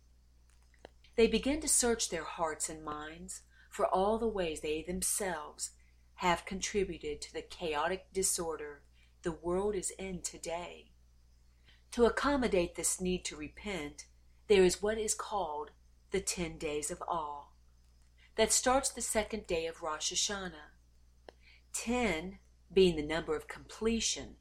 They 1.16 1.28
begin 1.28 1.62
to 1.62 1.68
search 1.68 2.10
their 2.10 2.24
hearts 2.24 2.70
and 2.70 2.84
minds 2.84 3.42
for 3.78 3.86
all 3.86 4.18
the 4.18 4.28
ways 4.28 4.62
they 4.62 4.82
themselves 4.82 5.70
have 6.16 6.48
contributed 6.48 7.22
to 7.22 7.32
the 7.32 7.44
chaotic 7.44 8.12
disorder 8.12 8.82
the 9.22 9.32
world 9.32 9.76
is 9.76 9.92
in 10.00 10.20
today. 10.20 10.90
To 11.92 12.06
accommodate 12.06 12.74
this 12.74 13.00
need 13.00 13.24
to 13.26 13.36
repent, 13.36 14.08
there 14.48 14.64
is 14.64 14.82
what 14.82 14.98
is 14.98 15.14
called 15.14 15.70
the 16.10 16.20
Ten 16.20 16.58
Days 16.58 16.90
of 16.90 17.04
Awe, 17.08 17.50
that 18.36 18.52
starts 18.52 18.90
the 18.90 19.00
second 19.00 19.46
day 19.46 19.68
of 19.68 19.84
Rosh 19.84 20.12
Hashanah. 20.12 20.74
Ten 21.72 22.40
being 22.74 22.96
the 22.96 23.04
number 23.04 23.36
of 23.36 23.48
completion, 23.48 24.38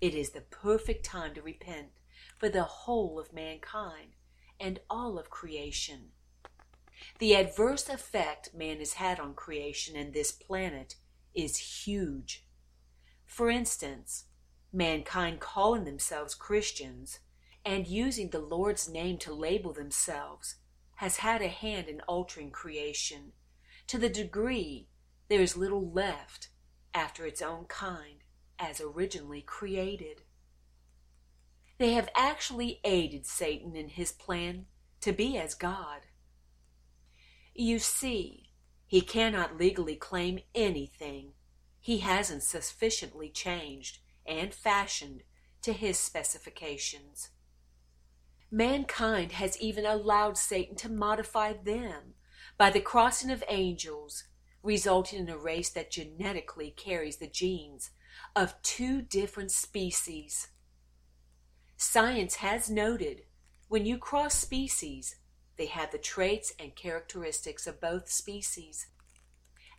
it 0.00 0.14
is 0.14 0.30
the 0.30 0.42
perfect 0.42 1.04
time 1.04 1.34
to 1.34 1.42
repent 1.42 1.88
for 2.38 2.48
the 2.48 2.62
whole 2.62 3.18
of 3.18 3.32
mankind 3.32 4.10
and 4.60 4.78
all 4.88 5.18
of 5.18 5.28
creation. 5.28 6.10
The 7.18 7.34
adverse 7.34 7.88
effect 7.88 8.54
man 8.54 8.78
has 8.78 8.94
had 8.94 9.20
on 9.20 9.34
creation 9.34 9.96
and 9.96 10.12
this 10.12 10.32
planet 10.32 10.96
is 11.34 11.84
huge. 11.84 12.44
For 13.24 13.50
instance, 13.50 14.24
mankind 14.72 15.40
calling 15.40 15.84
themselves 15.84 16.34
Christians 16.34 17.20
and 17.64 17.86
using 17.86 18.30
the 18.30 18.38
Lord's 18.38 18.88
name 18.88 19.18
to 19.18 19.34
label 19.34 19.72
themselves 19.72 20.56
has 20.96 21.18
had 21.18 21.42
a 21.42 21.48
hand 21.48 21.88
in 21.88 22.00
altering 22.02 22.50
creation 22.50 23.32
to 23.86 23.98
the 23.98 24.08
degree 24.08 24.88
there 25.28 25.40
is 25.40 25.56
little 25.56 25.90
left 25.90 26.48
after 26.94 27.26
its 27.26 27.42
own 27.42 27.64
kind 27.66 28.24
as 28.58 28.80
originally 28.80 29.42
created. 29.42 30.22
They 31.78 31.92
have 31.92 32.08
actually 32.16 32.80
aided 32.84 33.26
Satan 33.26 33.76
in 33.76 33.88
his 33.88 34.12
plan 34.12 34.66
to 35.00 35.12
be 35.12 35.36
as 35.36 35.54
God. 35.54 36.05
You 37.58 37.78
see, 37.78 38.50
he 38.86 39.00
cannot 39.00 39.56
legally 39.56 39.96
claim 39.96 40.40
anything 40.54 41.32
he 41.80 41.98
hasn't 41.98 42.42
sufficiently 42.42 43.30
changed 43.30 44.00
and 44.26 44.52
fashioned 44.52 45.22
to 45.62 45.72
his 45.72 45.98
specifications. 45.98 47.30
Mankind 48.50 49.32
has 49.32 49.58
even 49.58 49.86
allowed 49.86 50.36
Satan 50.36 50.76
to 50.76 50.90
modify 50.90 51.54
them 51.54 52.14
by 52.58 52.68
the 52.68 52.80
crossing 52.80 53.30
of 53.30 53.42
angels, 53.48 54.24
resulting 54.62 55.20
in 55.20 55.30
a 55.30 55.38
race 55.38 55.70
that 55.70 55.90
genetically 55.90 56.70
carries 56.70 57.16
the 57.16 57.26
genes 57.26 57.90
of 58.34 58.60
two 58.62 59.00
different 59.00 59.50
species. 59.50 60.48
Science 61.78 62.36
has 62.36 62.68
noted 62.68 63.22
when 63.68 63.86
you 63.86 63.96
cross 63.96 64.34
species, 64.34 65.16
they 65.56 65.66
had 65.66 65.92
the 65.92 65.98
traits 65.98 66.52
and 66.58 66.74
characteristics 66.74 67.66
of 67.66 67.80
both 67.80 68.10
species. 68.10 68.86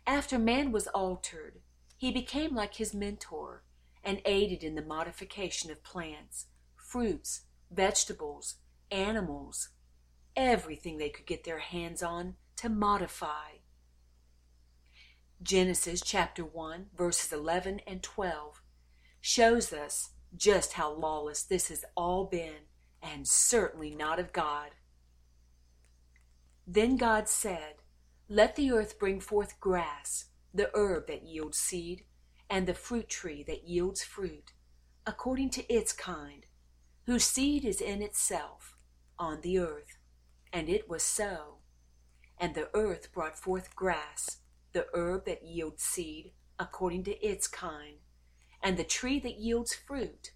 After 0.06 0.38
man 0.38 0.72
was 0.72 0.88
altered, 0.88 1.60
he 1.96 2.10
became 2.10 2.54
like 2.54 2.74
his 2.74 2.94
mentor 2.94 3.62
and 4.02 4.22
aided 4.24 4.64
in 4.64 4.74
the 4.74 4.82
modification 4.82 5.70
of 5.70 5.82
plants, 5.82 6.46
fruits, 6.76 7.42
vegetables, 7.70 8.56
animals, 8.90 9.70
everything 10.36 10.98
they 10.98 11.10
could 11.10 11.26
get 11.26 11.44
their 11.44 11.58
hands 11.58 12.02
on 12.02 12.34
to 12.56 12.68
modify. 12.68 13.58
Genesis 15.42 16.00
chapter 16.04 16.44
1, 16.44 16.86
verses 16.96 17.32
11 17.32 17.80
and 17.86 18.02
12 18.02 18.62
shows 19.20 19.72
us 19.72 20.10
just 20.36 20.74
how 20.74 20.92
lawless 20.92 21.42
this 21.42 21.68
has 21.68 21.84
all 21.96 22.24
been, 22.24 22.66
and 23.02 23.26
certainly 23.26 23.94
not 23.94 24.18
of 24.18 24.32
God. 24.32 24.70
Then 26.70 26.98
God 26.98 27.30
said, 27.30 27.76
Let 28.28 28.54
the 28.54 28.70
earth 28.72 28.98
bring 28.98 29.20
forth 29.20 29.58
grass, 29.58 30.26
the 30.52 30.70
herb 30.74 31.06
that 31.06 31.22
yields 31.22 31.56
seed, 31.56 32.04
and 32.50 32.66
the 32.66 32.74
fruit 32.74 33.08
tree 33.08 33.42
that 33.44 33.64
yields 33.66 34.04
fruit, 34.04 34.52
according 35.06 35.48
to 35.50 35.72
its 35.72 35.94
kind, 35.94 36.44
whose 37.06 37.24
seed 37.24 37.64
is 37.64 37.80
in 37.80 38.02
itself, 38.02 38.76
on 39.18 39.40
the 39.40 39.58
earth. 39.58 39.96
And 40.52 40.68
it 40.68 40.90
was 40.90 41.02
so. 41.02 41.60
And 42.36 42.54
the 42.54 42.68
earth 42.74 43.14
brought 43.14 43.38
forth 43.38 43.74
grass, 43.74 44.40
the 44.74 44.88
herb 44.92 45.24
that 45.24 45.46
yields 45.46 45.82
seed, 45.82 46.32
according 46.58 47.04
to 47.04 47.26
its 47.26 47.48
kind, 47.48 47.96
and 48.62 48.76
the 48.76 48.84
tree 48.84 49.18
that 49.20 49.38
yields 49.38 49.72
fruit, 49.74 50.32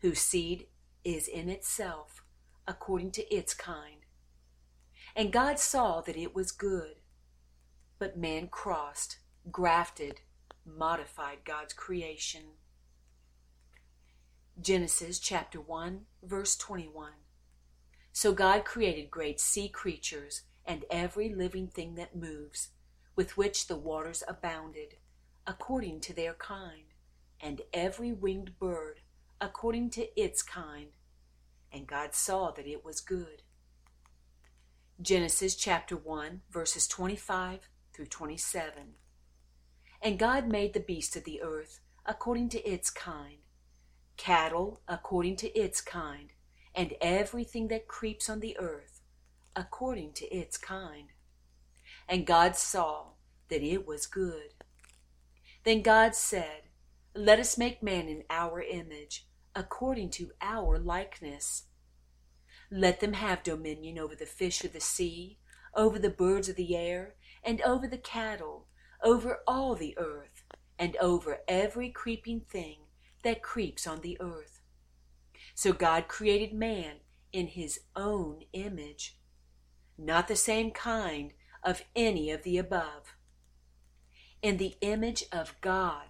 whose 0.00 0.20
seed 0.20 0.68
is 1.04 1.28
in 1.28 1.50
itself, 1.50 2.22
according 2.66 3.10
to 3.10 3.34
its 3.34 3.52
kind. 3.52 3.95
And 5.16 5.32
God 5.32 5.58
saw 5.58 6.02
that 6.02 6.18
it 6.18 6.34
was 6.34 6.52
good. 6.52 6.96
But 7.98 8.18
man 8.18 8.48
crossed, 8.48 9.18
grafted, 9.50 10.20
modified 10.66 11.38
God's 11.42 11.72
creation. 11.72 12.42
Genesis 14.60 15.18
chapter 15.18 15.58
1, 15.58 16.02
verse 16.22 16.54
21. 16.56 17.12
So 18.12 18.32
God 18.32 18.66
created 18.66 19.10
great 19.10 19.40
sea 19.40 19.70
creatures 19.70 20.42
and 20.66 20.84
every 20.90 21.30
living 21.30 21.68
thing 21.68 21.94
that 21.94 22.14
moves, 22.14 22.68
with 23.14 23.38
which 23.38 23.68
the 23.68 23.76
waters 23.76 24.22
abounded, 24.28 24.96
according 25.46 26.00
to 26.00 26.12
their 26.12 26.34
kind, 26.34 26.92
and 27.40 27.62
every 27.72 28.12
winged 28.12 28.58
bird 28.58 29.00
according 29.40 29.88
to 29.90 30.20
its 30.20 30.42
kind. 30.42 30.88
And 31.72 31.86
God 31.86 32.14
saw 32.14 32.50
that 32.50 32.66
it 32.66 32.84
was 32.84 33.00
good. 33.00 33.42
Genesis 35.02 35.54
chapter 35.56 35.94
1, 35.94 36.40
verses 36.50 36.88
25 36.88 37.68
through 37.92 38.06
27. 38.06 38.94
And 40.00 40.18
God 40.18 40.48
made 40.48 40.72
the 40.72 40.80
beasts 40.80 41.16
of 41.16 41.24
the 41.24 41.42
earth 41.42 41.80
according 42.06 42.48
to 42.50 42.62
its 42.66 42.88
kind, 42.88 43.40
cattle 44.16 44.80
according 44.88 45.36
to 45.36 45.48
its 45.54 45.82
kind, 45.82 46.30
and 46.74 46.94
everything 47.02 47.68
that 47.68 47.88
creeps 47.88 48.30
on 48.30 48.40
the 48.40 48.56
earth 48.58 49.02
according 49.54 50.14
to 50.14 50.34
its 50.34 50.56
kind. 50.56 51.08
And 52.08 52.26
God 52.26 52.56
saw 52.56 53.08
that 53.50 53.62
it 53.62 53.86
was 53.86 54.06
good. 54.06 54.54
Then 55.64 55.82
God 55.82 56.14
said, 56.14 56.70
Let 57.14 57.38
us 57.38 57.58
make 57.58 57.82
man 57.82 58.08
in 58.08 58.22
our 58.30 58.62
image, 58.62 59.26
according 59.54 60.08
to 60.12 60.30
our 60.40 60.78
likeness. 60.78 61.64
Let 62.70 63.00
them 63.00 63.12
have 63.14 63.42
dominion 63.42 63.98
over 63.98 64.14
the 64.14 64.26
fish 64.26 64.64
of 64.64 64.72
the 64.72 64.80
sea, 64.80 65.38
over 65.74 65.98
the 65.98 66.10
birds 66.10 66.48
of 66.48 66.56
the 66.56 66.76
air, 66.76 67.14
and 67.44 67.60
over 67.62 67.86
the 67.86 67.98
cattle, 67.98 68.66
over 69.02 69.40
all 69.46 69.74
the 69.74 69.96
earth, 69.98 70.44
and 70.78 70.96
over 70.96 71.38
every 71.46 71.90
creeping 71.90 72.40
thing 72.40 72.78
that 73.22 73.42
creeps 73.42 73.86
on 73.86 74.00
the 74.00 74.16
earth. 74.20 74.60
So 75.54 75.72
God 75.72 76.08
created 76.08 76.52
man 76.52 76.96
in 77.32 77.48
his 77.48 77.80
own 77.94 78.42
image, 78.52 79.18
not 79.96 80.28
the 80.28 80.36
same 80.36 80.70
kind 80.70 81.32
of 81.62 81.82
any 81.94 82.30
of 82.30 82.42
the 82.42 82.58
above. 82.58 83.16
In 84.42 84.56
the 84.56 84.74
image 84.80 85.24
of 85.32 85.54
God, 85.60 86.08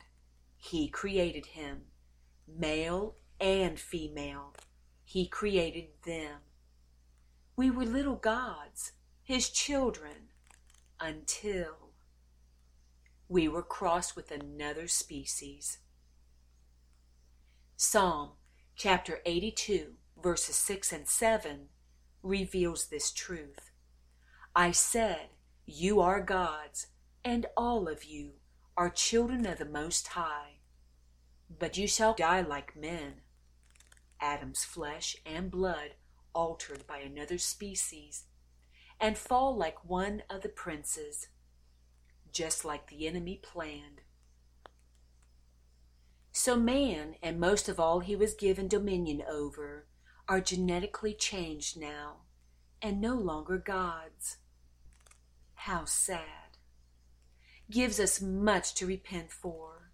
he 0.56 0.88
created 0.88 1.46
him, 1.46 1.82
male 2.48 3.14
and 3.40 3.78
female. 3.78 4.54
He 5.04 5.26
created 5.28 5.88
them. 6.04 6.40
We 7.58 7.70
were 7.70 7.86
little 7.86 8.16
gods, 8.16 8.92
his 9.22 9.48
children, 9.48 10.28
until 11.00 11.92
we 13.30 13.48
were 13.48 13.62
crossed 13.62 14.14
with 14.14 14.30
another 14.30 14.86
species. 14.88 15.78
Psalm 17.74 18.32
chapter 18.76 19.20
82, 19.24 19.94
verses 20.22 20.56
6 20.56 20.92
and 20.92 21.08
7 21.08 21.68
reveals 22.22 22.88
this 22.88 23.10
truth. 23.10 23.70
I 24.54 24.70
said, 24.70 25.30
You 25.64 26.02
are 26.02 26.20
gods, 26.20 26.88
and 27.24 27.46
all 27.56 27.88
of 27.88 28.04
you 28.04 28.32
are 28.76 28.90
children 28.90 29.46
of 29.46 29.56
the 29.56 29.64
Most 29.64 30.08
High. 30.08 30.58
But 31.58 31.78
you 31.78 31.88
shall 31.88 32.12
die 32.12 32.42
like 32.42 32.76
men 32.76 33.22
Adam's 34.20 34.62
flesh 34.62 35.16
and 35.24 35.50
blood 35.50 35.94
altered 36.36 36.86
by 36.86 36.98
another 36.98 37.38
species, 37.38 38.24
and 39.00 39.16
fall 39.16 39.56
like 39.56 39.88
one 39.88 40.22
of 40.28 40.42
the 40.42 40.48
princes, 40.50 41.28
just 42.30 42.62
like 42.62 42.88
the 42.88 43.06
enemy 43.08 43.40
planned. 43.42 44.02
So 46.30 46.54
man, 46.54 47.14
and 47.22 47.40
most 47.40 47.70
of 47.70 47.80
all 47.80 48.00
he 48.00 48.14
was 48.14 48.34
given 48.34 48.68
dominion 48.68 49.22
over, 49.26 49.86
are 50.28 50.42
genetically 50.42 51.14
changed 51.14 51.80
now, 51.80 52.16
and 52.82 53.00
no 53.00 53.14
longer 53.14 53.56
gods. 53.56 54.36
How 55.54 55.86
sad. 55.86 56.58
Gives 57.70 57.98
us 57.98 58.20
much 58.20 58.74
to 58.74 58.86
repent 58.86 59.32
for. 59.32 59.90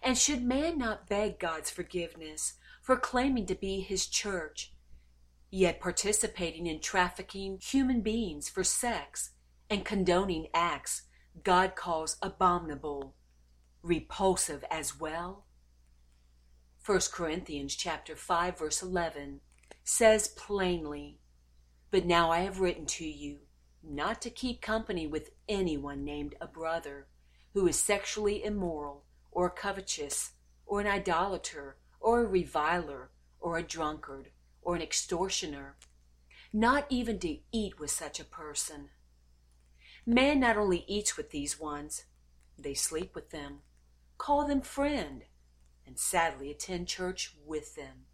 And 0.00 0.16
should 0.16 0.44
man 0.44 0.78
not 0.78 1.08
beg 1.08 1.40
God's 1.40 1.70
forgiveness 1.70 2.54
for 2.80 2.96
claiming 2.96 3.46
to 3.46 3.56
be 3.56 3.80
his 3.80 4.06
church, 4.06 4.72
yet 5.50 5.80
participating 5.80 6.66
in 6.66 6.80
trafficking 6.80 7.58
human 7.62 8.00
beings 8.00 8.48
for 8.48 8.64
sex 8.64 9.30
and 9.70 9.84
condoning 9.84 10.48
acts 10.54 11.02
God 11.42 11.76
calls 11.76 12.16
abominable, 12.22 13.14
repulsive 13.82 14.64
as 14.70 14.98
well? 14.98 15.44
1 16.84 17.00
Corinthians 17.12 17.74
chapter 17.74 18.16
5 18.16 18.58
verse 18.58 18.82
11 18.82 19.40
says 19.84 20.28
plainly, 20.28 21.18
But 21.90 22.06
now 22.06 22.30
I 22.30 22.40
have 22.40 22.60
written 22.60 22.86
to 22.86 23.06
you 23.06 23.38
not 23.82 24.20
to 24.22 24.30
keep 24.30 24.60
company 24.60 25.06
with 25.06 25.30
anyone 25.48 26.04
named 26.04 26.34
a 26.40 26.46
brother 26.46 27.06
who 27.54 27.66
is 27.68 27.78
sexually 27.78 28.44
immoral 28.44 29.04
or 29.30 29.50
covetous 29.50 30.32
or 30.66 30.80
an 30.80 30.86
idolater 30.86 31.76
or 32.00 32.22
a 32.22 32.26
reviler, 32.26 33.10
or 33.40 33.58
a 33.58 33.62
drunkard, 33.62 34.30
or 34.66 34.74
an 34.74 34.82
extortioner, 34.82 35.76
not 36.52 36.86
even 36.90 37.20
to 37.20 37.38
eat 37.52 37.78
with 37.78 37.90
such 37.90 38.18
a 38.18 38.24
person. 38.24 38.88
Man 40.04 40.40
not 40.40 40.56
only 40.56 40.84
eats 40.88 41.16
with 41.16 41.30
these 41.30 41.60
ones, 41.60 42.04
they 42.58 42.74
sleep 42.74 43.14
with 43.14 43.30
them, 43.30 43.60
call 44.18 44.44
them 44.44 44.60
friend, 44.60 45.22
and 45.86 46.00
sadly 46.00 46.50
attend 46.50 46.88
church 46.88 47.36
with 47.46 47.76
them. 47.76 48.06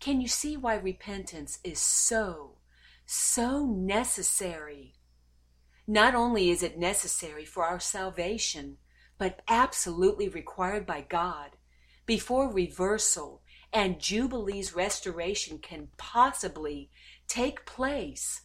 Can 0.00 0.20
you 0.20 0.26
see 0.26 0.56
why 0.56 0.74
repentance 0.74 1.60
is 1.62 1.78
so, 1.78 2.58
so 3.06 3.64
necessary? 3.64 4.94
Not 5.86 6.16
only 6.16 6.50
is 6.50 6.64
it 6.64 6.76
necessary 6.76 7.44
for 7.44 7.64
our 7.64 7.78
salvation, 7.78 8.78
but 9.16 9.42
absolutely 9.46 10.28
required 10.28 10.86
by 10.86 11.02
God 11.02 11.50
before 12.04 12.52
reversal 12.52 13.42
and 13.74 13.98
Jubilee's 13.98 14.74
restoration 14.74 15.58
can 15.58 15.88
possibly 15.96 16.90
take 17.26 17.66
place. 17.66 18.42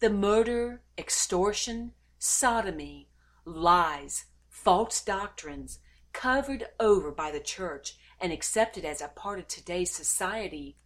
The 0.00 0.10
murder, 0.10 0.82
extortion, 0.98 1.92
sodomy, 2.18 3.08
lies, 3.44 4.24
false 4.48 5.00
doctrines, 5.02 5.78
covered 6.12 6.66
over 6.80 7.12
by 7.12 7.30
the 7.30 7.40
church 7.40 7.96
and 8.20 8.32
accepted 8.32 8.84
as 8.84 9.00
a 9.00 9.08
part 9.08 9.38
of 9.38 9.46
today's 9.46 9.92
society, 9.92 10.76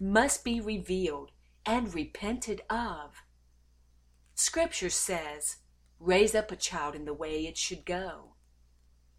must 0.00 0.44
be 0.44 0.60
revealed 0.60 1.30
and 1.64 1.94
repented 1.94 2.62
of. 2.68 3.22
Scripture 4.34 4.90
says, 4.90 5.58
raise 6.00 6.34
up 6.34 6.50
a 6.50 6.56
child 6.56 6.96
in 6.96 7.04
the 7.04 7.14
way 7.14 7.46
it 7.46 7.56
should 7.56 7.84
go. 7.86 8.34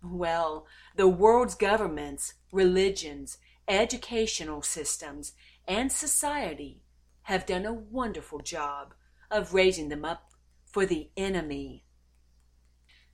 Well, 0.03 0.67
the 0.95 1.07
world's 1.07 1.55
governments, 1.55 2.33
religions, 2.51 3.37
educational 3.67 4.61
systems, 4.61 5.33
and 5.67 5.91
society 5.91 6.83
have 7.23 7.45
done 7.45 7.65
a 7.65 7.73
wonderful 7.73 8.39
job 8.39 8.93
of 9.31 9.53
raising 9.53 9.89
them 9.89 10.05
up 10.05 10.31
for 10.65 10.85
the 10.85 11.09
enemy. 11.17 11.83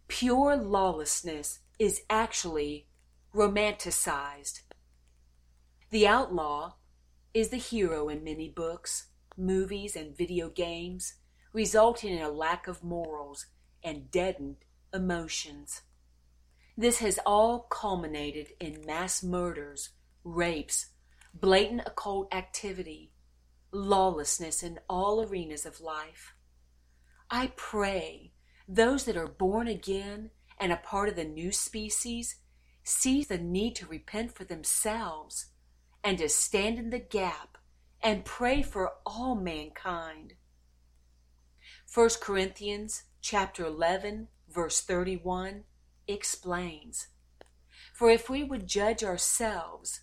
Pure 0.07 0.57
lawlessness 0.57 1.59
is 1.79 2.01
actually 2.09 2.87
romanticized. 3.33 4.61
The 5.89 6.07
outlaw 6.07 6.73
is 7.33 7.49
the 7.49 7.57
hero 7.57 8.09
in 8.09 8.23
many 8.23 8.49
books, 8.49 9.07
movies, 9.37 9.95
and 9.95 10.15
video 10.15 10.49
games, 10.49 11.13
resulting 11.53 12.13
in 12.13 12.21
a 12.21 12.29
lack 12.29 12.67
of 12.67 12.83
morals 12.83 13.45
and 13.83 14.11
deadened 14.11 14.57
emotions. 14.93 15.81
This 16.77 16.99
has 16.99 17.19
all 17.25 17.67
culminated 17.69 18.47
in 18.59 18.85
mass 18.85 19.23
murders, 19.23 19.89
rapes, 20.23 20.88
blatant 21.34 21.81
occult 21.86 22.34
activity, 22.34 23.12
lawlessness 23.71 24.63
in 24.63 24.79
all 24.89 25.23
arenas 25.23 25.65
of 25.65 25.81
life. 25.81 26.34
I 27.29 27.53
pray 27.55 28.34
those 28.67 29.05
that 29.05 29.17
are 29.17 29.27
born 29.27 29.67
again 29.67 30.31
and 30.60 30.71
a 30.71 30.77
part 30.77 31.10
of 31.10 31.15
the 31.15 31.23
new 31.23 31.51
species 31.51 32.36
see 32.84 33.23
the 33.23 33.38
need 33.38 33.75
to 33.75 33.86
repent 33.86 34.34
for 34.34 34.43
themselves 34.43 35.47
and 36.03 36.17
to 36.17 36.29
stand 36.29 36.77
in 36.77 36.89
the 36.89 36.99
gap 36.99 37.57
and 38.01 38.25
pray 38.25 38.62
for 38.62 38.93
all 39.05 39.36
mankind. 39.36 40.34
1 41.93 42.10
Corinthians 42.21 43.03
chapter 43.21 43.65
11 43.65 44.27
verse 44.49 44.81
31 44.81 45.63
explains, 46.07 47.07
For 47.93 48.10
if 48.10 48.29
we 48.29 48.43
would 48.43 48.67
judge 48.67 49.03
ourselves, 49.03 50.01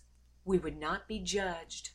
we 0.49 0.57
would 0.57 0.79
not 0.79 1.07
be 1.07 1.19
judged. 1.19 1.91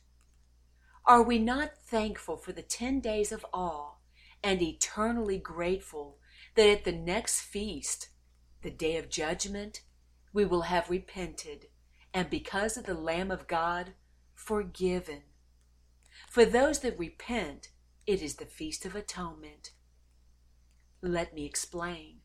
Are 1.05 1.21
we 1.21 1.37
not 1.37 1.77
thankful 1.85 2.37
for 2.37 2.53
the 2.53 2.61
10 2.61 3.01
days 3.01 3.33
of 3.33 3.45
awe 3.51 3.95
and 4.41 4.61
eternally 4.61 5.37
grateful 5.37 6.19
that 6.55 6.69
at 6.69 6.85
the 6.85 6.93
next 6.93 7.41
feast, 7.41 8.07
the 8.61 8.71
day 8.71 8.95
of 8.95 9.09
judgment, 9.09 9.81
we 10.31 10.45
will 10.45 10.61
have 10.61 10.89
repented 10.89 11.65
and 12.13 12.29
because 12.29 12.77
of 12.77 12.85
the 12.85 12.93
Lamb 12.93 13.29
of 13.29 13.45
God, 13.45 13.91
forgiven. 14.33 15.23
For 16.29 16.45
those 16.45 16.79
that 16.79 16.97
repent, 16.97 17.67
it 18.07 18.21
is 18.21 18.35
the 18.35 18.45
Feast 18.45 18.85
of 18.85 18.95
Atonement. 18.95 19.71
Let 21.01 21.33
me 21.33 21.43
explain. 21.45 22.19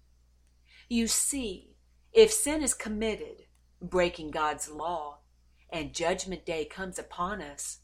You 0.88 1.08
see, 1.08 1.74
if 2.12 2.30
sin 2.30 2.62
is 2.62 2.72
committed, 2.72 3.46
breaking 3.82 4.30
God's 4.30 4.70
law, 4.70 5.19
and 5.72 5.94
Judgment 5.94 6.44
Day 6.44 6.64
comes 6.64 6.98
upon 6.98 7.40
us, 7.40 7.78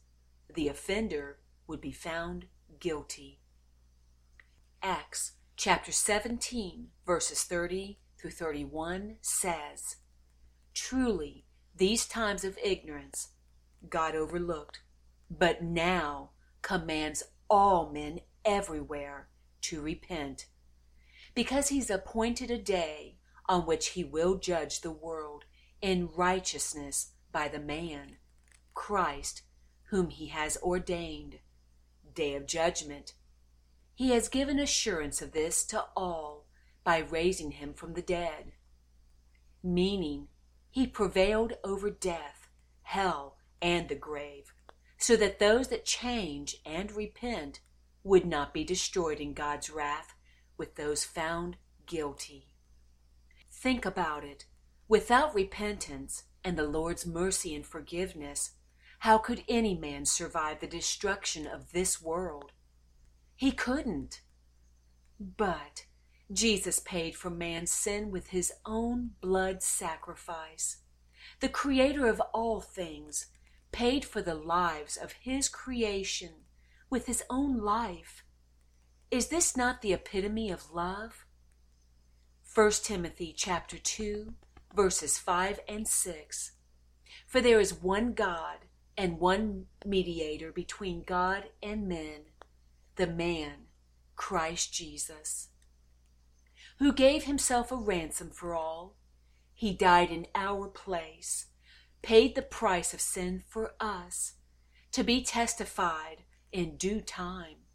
the 0.53 0.67
offender 0.67 1.39
would 1.67 1.81
be 1.81 1.91
found 1.91 2.45
guilty. 2.79 3.39
Acts 4.83 5.33
chapter 5.55 5.91
17, 5.91 6.89
verses 7.05 7.43
30 7.43 7.99
through 8.19 8.31
31 8.31 9.17
says, 9.21 9.97
Truly, 10.73 11.45
these 11.75 12.05
times 12.05 12.43
of 12.43 12.57
ignorance 12.63 13.29
God 13.89 14.15
overlooked, 14.15 14.81
but 15.29 15.63
now 15.63 16.31
commands 16.61 17.23
all 17.49 17.91
men 17.91 18.19
everywhere 18.43 19.29
to 19.61 19.81
repent, 19.81 20.47
because 21.35 21.69
he's 21.69 21.89
appointed 21.89 22.49
a 22.49 22.57
day 22.57 23.17
on 23.47 23.65
which 23.65 23.89
he 23.89 24.03
will 24.03 24.35
judge 24.35 24.81
the 24.81 24.91
world 24.91 25.45
in 25.81 26.09
righteousness 26.15 27.11
by 27.37 27.47
the 27.47 27.59
man, 27.59 28.17
Christ, 28.73 29.43
whom 29.91 30.09
he 30.09 30.29
has 30.29 30.57
ordained. 30.63 31.37
Day 32.15 32.33
of 32.33 32.47
judgment. 32.47 33.13
He 33.93 34.09
has 34.09 34.27
given 34.27 34.57
assurance 34.57 35.21
of 35.21 35.33
this 35.33 35.63
to 35.65 35.85
all 35.95 36.47
by 36.83 36.97
raising 36.97 37.51
him 37.51 37.75
from 37.75 37.93
the 37.93 38.01
dead. 38.01 38.53
Meaning, 39.61 40.29
he 40.71 40.87
prevailed 40.87 41.53
over 41.63 41.91
death, 41.91 42.49
hell, 42.81 43.37
and 43.61 43.87
the 43.87 43.93
grave, 43.93 44.51
so 44.97 45.15
that 45.15 45.37
those 45.37 45.67
that 45.67 45.85
change 45.85 46.55
and 46.65 46.91
repent 46.91 47.59
would 48.03 48.25
not 48.25 48.51
be 48.51 48.63
destroyed 48.63 49.19
in 49.19 49.35
God's 49.35 49.69
wrath 49.69 50.15
with 50.57 50.73
those 50.73 51.05
found 51.05 51.57
guilty. 51.85 52.47
Think 53.51 53.85
about 53.85 54.23
it. 54.23 54.45
Without 54.87 55.35
repentance 55.35 56.23
and 56.43 56.57
the 56.57 56.67
Lord's 56.67 57.05
mercy 57.05 57.55
and 57.55 57.65
forgiveness, 57.65 58.51
how 58.99 59.17
could 59.17 59.43
any 59.47 59.75
man 59.75 60.05
survive 60.05 60.59
the 60.59 60.67
destruction 60.67 61.45
of 61.45 61.71
this 61.71 62.01
world? 62.01 62.51
He 63.35 63.51
couldn't. 63.51 64.21
But 65.19 65.85
Jesus 66.31 66.79
paid 66.79 67.15
for 67.15 67.29
man's 67.29 67.71
sin 67.71 68.11
with 68.11 68.27
his 68.27 68.51
own 68.65 69.11
blood 69.21 69.63
sacrifice. 69.63 70.77
The 71.39 71.49
Creator 71.49 72.07
of 72.07 72.19
all 72.33 72.61
things 72.61 73.27
paid 73.71 74.03
for 74.03 74.21
the 74.21 74.35
lives 74.35 74.97
of 74.97 75.13
his 75.13 75.49
creation 75.49 76.31
with 76.89 77.05
his 77.05 77.23
own 77.29 77.57
life. 77.57 78.23
Is 79.11 79.27
this 79.27 79.55
not 79.55 79.81
the 79.81 79.93
epitome 79.93 80.49
of 80.49 80.71
love? 80.71 81.25
1 82.53 82.71
Timothy 82.83 83.33
chapter 83.35 83.77
2 83.77 84.33
verses 84.77 85.17
5 85.17 85.59
and 85.67 85.87
6 85.87 86.51
For 87.25 87.41
there 87.41 87.59
is 87.59 87.73
one 87.73 88.13
God 88.13 88.59
and 88.95 89.19
one 89.19 89.65
mediator 89.83 90.51
between 90.51 91.03
God 91.03 91.45
and 91.63 91.87
men, 91.87 92.25
the 92.95 93.07
man, 93.07 93.65
Christ 94.15 94.71
Jesus, 94.71 95.47
who 96.77 96.93
gave 96.93 97.23
himself 97.23 97.71
a 97.71 97.75
ransom 97.75 98.29
for 98.29 98.53
all. 98.53 98.95
He 99.55 99.73
died 99.73 100.11
in 100.11 100.27
our 100.35 100.67
place, 100.67 101.47
paid 102.03 102.35
the 102.35 102.43
price 102.43 102.93
of 102.93 103.01
sin 103.01 103.43
for 103.47 103.73
us, 103.79 104.33
to 104.91 105.03
be 105.03 105.23
testified 105.23 106.17
in 106.51 106.77
due 106.77 107.01
time. 107.01 107.65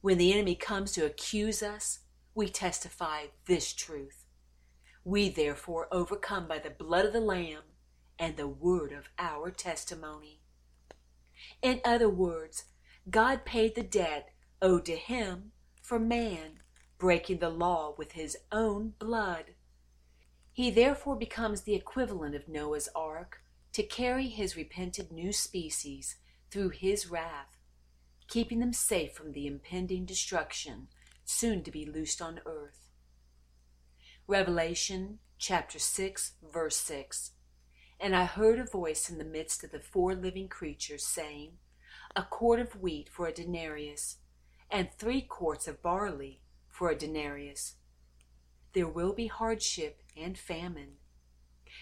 When 0.00 0.16
the 0.16 0.32
enemy 0.32 0.54
comes 0.54 0.92
to 0.92 1.04
accuse 1.04 1.62
us, 1.62 1.98
we 2.34 2.48
testify 2.48 3.24
this 3.46 3.74
truth. 3.74 4.25
We 5.06 5.28
therefore 5.28 5.86
overcome 5.92 6.48
by 6.48 6.58
the 6.58 6.68
blood 6.68 7.04
of 7.04 7.12
the 7.12 7.20
Lamb 7.20 7.62
and 8.18 8.36
the 8.36 8.48
word 8.48 8.92
of 8.92 9.08
our 9.20 9.52
testimony. 9.52 10.40
In 11.62 11.80
other 11.84 12.08
words, 12.08 12.64
God 13.08 13.44
paid 13.44 13.76
the 13.76 13.84
debt 13.84 14.30
owed 14.60 14.84
to 14.86 14.96
him 14.96 15.52
for 15.80 16.00
man, 16.00 16.58
breaking 16.98 17.38
the 17.38 17.50
law 17.50 17.94
with 17.96 18.12
his 18.12 18.36
own 18.50 18.94
blood. 18.98 19.54
He 20.52 20.72
therefore 20.72 21.14
becomes 21.14 21.60
the 21.60 21.76
equivalent 21.76 22.34
of 22.34 22.48
Noah's 22.48 22.88
ark 22.92 23.42
to 23.74 23.84
carry 23.84 24.26
his 24.26 24.56
repented 24.56 25.12
new 25.12 25.32
species 25.32 26.16
through 26.50 26.70
his 26.70 27.08
wrath, 27.08 27.56
keeping 28.26 28.58
them 28.58 28.72
safe 28.72 29.12
from 29.12 29.30
the 29.30 29.46
impending 29.46 30.04
destruction 30.04 30.88
soon 31.24 31.62
to 31.62 31.70
be 31.70 31.86
loosed 31.86 32.20
on 32.20 32.40
earth. 32.44 32.85
Revelation 34.28 35.20
chapter 35.38 35.78
6, 35.78 36.32
verse 36.52 36.76
6. 36.78 37.30
And 38.00 38.16
I 38.16 38.24
heard 38.24 38.58
a 38.58 38.64
voice 38.64 39.08
in 39.08 39.18
the 39.18 39.24
midst 39.24 39.62
of 39.62 39.70
the 39.70 39.78
four 39.78 40.16
living 40.16 40.48
creatures 40.48 41.06
saying, 41.06 41.52
A 42.16 42.24
quart 42.24 42.58
of 42.58 42.82
wheat 42.82 43.08
for 43.08 43.28
a 43.28 43.32
denarius, 43.32 44.16
and 44.68 44.88
three 44.90 45.20
quarts 45.20 45.68
of 45.68 45.80
barley 45.80 46.40
for 46.68 46.90
a 46.90 46.98
denarius. 46.98 47.74
There 48.72 48.88
will 48.88 49.12
be 49.12 49.28
hardship 49.28 50.02
and 50.16 50.36
famine. 50.36 50.96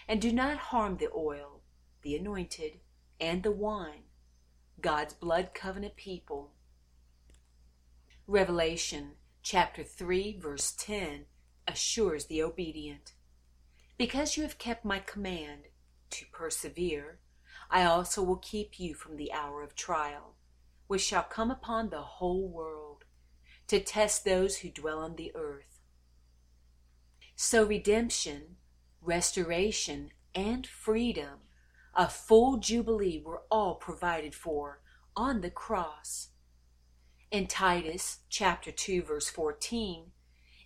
And 0.07 0.21
do 0.21 0.31
not 0.31 0.57
harm 0.57 0.97
the 0.97 1.09
oil, 1.15 1.61
the 2.03 2.15
anointed, 2.15 2.79
and 3.19 3.41
the 3.41 3.51
wine, 3.51 4.03
God's 4.79 5.15
blood 5.15 5.55
covenant 5.55 5.95
people. 5.95 6.51
Revelation 8.27 9.13
chapter 9.41 9.83
3, 9.83 10.37
verse 10.39 10.75
10 10.77 11.25
assures 11.67 12.25
the 12.25 12.43
obedient. 12.43 13.13
Because 13.97 14.35
you 14.35 14.43
have 14.43 14.57
kept 14.57 14.83
my 14.85 14.99
command, 14.99 15.63
to 16.11 16.25
persevere, 16.31 17.19
I 17.69 17.83
also 17.83 18.21
will 18.21 18.37
keep 18.37 18.79
you 18.79 18.93
from 18.93 19.17
the 19.17 19.31
hour 19.33 19.63
of 19.63 19.75
trial, 19.75 20.35
which 20.87 21.01
shall 21.01 21.23
come 21.23 21.51
upon 21.51 21.89
the 21.89 22.01
whole 22.01 22.47
world, 22.47 23.05
to 23.67 23.79
test 23.79 24.23
those 24.23 24.57
who 24.57 24.69
dwell 24.69 24.99
on 24.99 25.15
the 25.15 25.31
earth. 25.35 25.79
So 27.35 27.65
redemption, 27.65 28.57
restoration, 29.01 30.11
and 30.33 30.67
freedom, 30.67 31.39
a 31.95 32.07
full 32.07 32.57
jubilee 32.57 33.21
were 33.23 33.43
all 33.49 33.75
provided 33.75 34.35
for 34.35 34.81
on 35.15 35.41
the 35.41 35.49
cross. 35.49 36.29
In 37.31 37.47
Titus 37.47 38.19
chapter 38.29 38.71
2 38.71 39.01
verse 39.01 39.29
14 39.29 40.11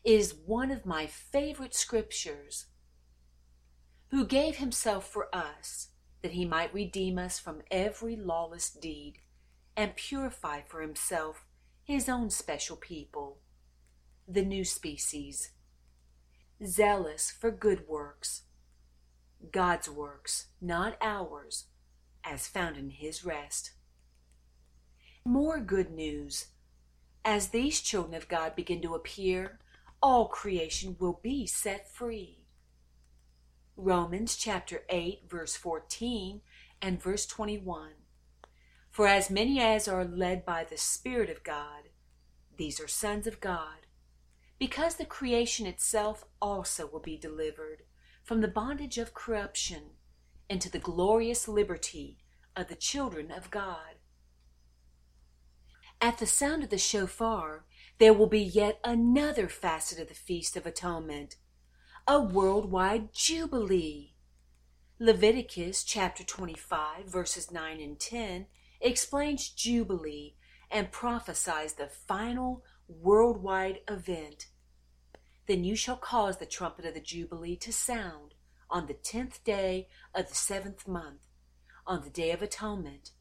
is 0.03 0.33
one 0.45 0.71
of 0.71 0.85
my 0.85 1.05
favorite 1.07 1.75
scriptures. 1.75 2.65
Who 4.11 4.25
gave 4.25 4.55
himself 4.55 5.07
for 5.07 5.33
us 5.33 5.89
that 6.21 6.31
he 6.31 6.45
might 6.45 6.73
redeem 6.73 7.17
us 7.17 7.39
from 7.39 7.61
every 7.69 8.15
lawless 8.15 8.69
deed 8.69 9.19
and 9.75 9.95
purify 9.95 10.61
for 10.61 10.81
himself 10.81 11.45
his 11.83 12.09
own 12.09 12.29
special 12.29 12.75
people, 12.75 13.39
the 14.27 14.43
new 14.43 14.63
species, 14.63 15.51
zealous 16.65 17.31
for 17.31 17.51
good 17.51 17.87
works, 17.87 18.43
God's 19.51 19.89
works, 19.89 20.47
not 20.61 20.97
ours, 21.01 21.65
as 22.23 22.47
found 22.47 22.77
in 22.77 22.89
his 22.89 23.23
rest. 23.23 23.71
More 25.23 25.59
good 25.59 25.91
news. 25.91 26.47
As 27.23 27.49
these 27.49 27.81
children 27.81 28.13
of 28.13 28.27
God 28.27 28.55
begin 28.55 28.81
to 28.81 28.95
appear, 28.95 29.59
all 30.01 30.27
creation 30.27 30.95
will 30.99 31.19
be 31.21 31.45
set 31.45 31.93
free. 31.93 32.45
Romans 33.75 34.35
chapter 34.35 34.83
8, 34.89 35.29
verse 35.29 35.55
14 35.55 36.41
and 36.81 37.01
verse 37.01 37.25
21. 37.25 37.91
For 38.89 39.07
as 39.07 39.29
many 39.29 39.59
as 39.59 39.87
are 39.87 40.05
led 40.05 40.45
by 40.45 40.63
the 40.63 40.77
Spirit 40.77 41.29
of 41.29 41.43
God, 41.43 41.89
these 42.57 42.79
are 42.79 42.87
sons 42.87 43.27
of 43.27 43.39
God. 43.39 43.85
Because 44.57 44.95
the 44.95 45.05
creation 45.05 45.65
itself 45.65 46.25
also 46.41 46.85
will 46.85 46.99
be 46.99 47.17
delivered 47.17 47.83
from 48.23 48.41
the 48.41 48.47
bondage 48.47 48.97
of 48.97 49.13
corruption 49.13 49.91
into 50.49 50.69
the 50.69 50.79
glorious 50.79 51.47
liberty 51.47 52.17
of 52.55 52.67
the 52.67 52.75
children 52.75 53.31
of 53.31 53.49
God. 53.49 53.95
At 56.01 56.17
the 56.17 56.25
sound 56.25 56.63
of 56.63 56.69
the 56.69 56.77
shofar, 56.77 57.65
there 57.99 58.13
will 58.13 58.27
be 58.27 58.39
yet 58.39 58.79
another 58.83 59.49
facet 59.49 59.99
of 59.99 60.07
the 60.07 60.13
Feast 60.13 60.55
of 60.55 60.65
Atonement 60.65 61.35
a 62.07 62.19
worldwide 62.19 63.13
jubilee. 63.13 64.15
Leviticus 64.97 65.83
chapter 65.83 66.23
25, 66.23 67.05
verses 67.05 67.51
9 67.51 67.79
and 67.79 67.99
10 67.99 68.47
explains 68.81 69.49
jubilee 69.49 70.33
and 70.71 70.91
prophesies 70.91 71.73
the 71.73 71.87
final 71.87 72.63
worldwide 72.87 73.81
event. 73.87 74.47
Then 75.45 75.63
you 75.63 75.75
shall 75.75 75.97
cause 75.97 76.37
the 76.37 76.47
trumpet 76.47 76.85
of 76.85 76.95
the 76.95 76.99
jubilee 76.99 77.57
to 77.57 77.71
sound 77.71 78.33
on 78.71 78.87
the 78.87 78.93
tenth 78.93 79.43
day 79.43 79.87
of 80.15 80.29
the 80.29 80.35
seventh 80.35 80.87
month, 80.87 81.21
on 81.85 82.01
the 82.03 82.09
day 82.09 82.31
of 82.31 82.41
atonement. 82.41 83.11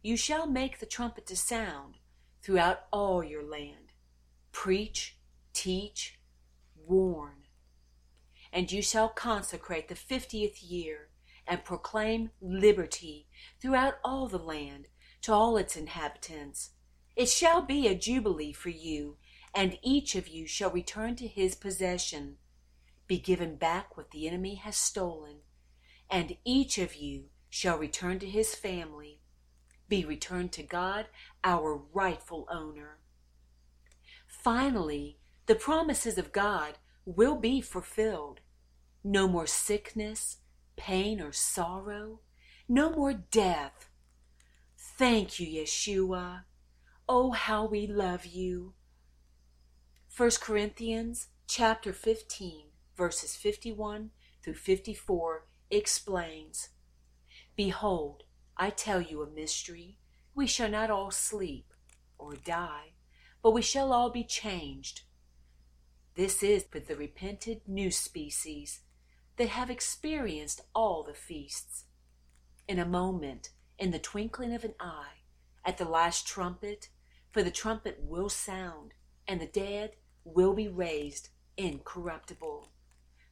You 0.00 0.16
shall 0.16 0.46
make 0.46 0.78
the 0.78 0.86
trumpet 0.86 1.26
to 1.26 1.36
sound 1.36 1.96
throughout 2.40 2.84
all 2.92 3.22
your 3.22 3.42
land. 3.42 3.87
Preach, 4.52 5.16
teach, 5.52 6.18
warn 6.76 7.38
and 8.52 8.70
you 8.72 8.82
shall 8.82 9.08
consecrate 9.08 9.88
the 9.88 9.94
fiftieth 9.94 10.62
year, 10.62 11.08
and 11.46 11.64
proclaim 11.64 12.30
liberty 12.40 13.26
throughout 13.60 13.98
all 14.04 14.26
the 14.28 14.38
land 14.38 14.86
to 15.22 15.32
all 15.32 15.56
its 15.56 15.76
inhabitants. 15.76 16.70
It 17.16 17.28
shall 17.28 17.62
be 17.62 17.86
a 17.86 17.94
jubilee 17.94 18.52
for 18.52 18.68
you, 18.68 19.16
and 19.54 19.78
each 19.82 20.14
of 20.14 20.28
you 20.28 20.46
shall 20.46 20.70
return 20.70 21.16
to 21.16 21.26
his 21.26 21.54
possession, 21.54 22.36
be 23.06 23.18
given 23.18 23.56
back 23.56 23.96
what 23.96 24.10
the 24.10 24.28
enemy 24.28 24.56
has 24.56 24.76
stolen, 24.76 25.38
and 26.10 26.36
each 26.44 26.78
of 26.78 26.94
you 26.94 27.24
shall 27.48 27.78
return 27.78 28.18
to 28.18 28.26
his 28.26 28.54
family, 28.54 29.20
be 29.88 30.04
returned 30.04 30.52
to 30.52 30.62
God, 30.62 31.06
our 31.42 31.82
rightful 31.92 32.46
owner. 32.50 32.97
Finally, 34.48 35.18
the 35.44 35.54
promises 35.54 36.16
of 36.16 36.32
God 36.32 36.78
will 37.04 37.36
be 37.36 37.60
fulfilled. 37.60 38.40
No 39.04 39.28
more 39.28 39.46
sickness, 39.46 40.38
pain, 40.74 41.20
or 41.20 41.32
sorrow. 41.32 42.20
No 42.66 42.90
more 42.90 43.12
death. 43.12 43.90
Thank 44.74 45.38
you, 45.38 45.60
Yeshua. 45.60 46.44
Oh, 47.06 47.32
how 47.32 47.66
we 47.66 47.86
love 47.86 48.24
you. 48.24 48.72
1 50.16 50.30
Corinthians 50.40 51.28
chapter 51.46 51.92
15, 51.92 52.68
verses 52.96 53.36
51 53.36 54.12
through 54.42 54.54
54 54.54 55.44
explains 55.70 56.70
Behold, 57.54 58.22
I 58.56 58.70
tell 58.70 59.02
you 59.02 59.20
a 59.20 59.28
mystery. 59.28 59.98
We 60.34 60.46
shall 60.46 60.70
not 60.70 60.90
all 60.90 61.10
sleep 61.10 61.74
or 62.16 62.32
die, 62.34 62.92
but 63.48 63.54
we 63.54 63.62
shall 63.62 63.94
all 63.94 64.10
be 64.10 64.24
changed 64.24 65.04
this 66.16 66.42
is 66.42 66.64
for 66.64 66.80
the 66.80 66.94
repented 66.94 67.62
new 67.66 67.90
species 67.90 68.80
that 69.38 69.48
have 69.48 69.70
experienced 69.70 70.60
all 70.74 71.02
the 71.02 71.14
feasts. 71.14 71.86
In 72.68 72.78
a 72.78 72.84
moment, 72.84 73.48
in 73.78 73.90
the 73.90 73.98
twinkling 73.98 74.52
of 74.52 74.64
an 74.64 74.74
eye, 74.78 75.22
at 75.64 75.78
the 75.78 75.86
last 75.86 76.26
trumpet, 76.26 76.90
for 77.32 77.42
the 77.42 77.50
trumpet 77.50 77.96
will 78.02 78.28
sound, 78.28 78.92
and 79.26 79.40
the 79.40 79.46
dead 79.46 79.92
will 80.24 80.52
be 80.52 80.68
raised 80.68 81.30
incorruptible. 81.56 82.68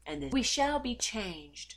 And 0.07 0.23
then 0.23 0.31
we 0.31 0.43
shall 0.43 0.79
be 0.79 0.95
changed, 0.95 1.75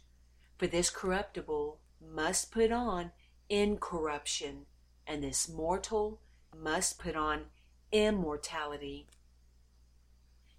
for 0.57 0.65
this 0.65 0.89
corruptible 0.89 1.81
must 2.01 2.53
put 2.53 2.71
on 2.71 3.11
incorruption, 3.49 4.65
and 5.05 5.21
this 5.21 5.49
mortal 5.49 6.21
must 6.55 6.99
put 6.99 7.17
on 7.17 7.47
immortality. 7.91 9.07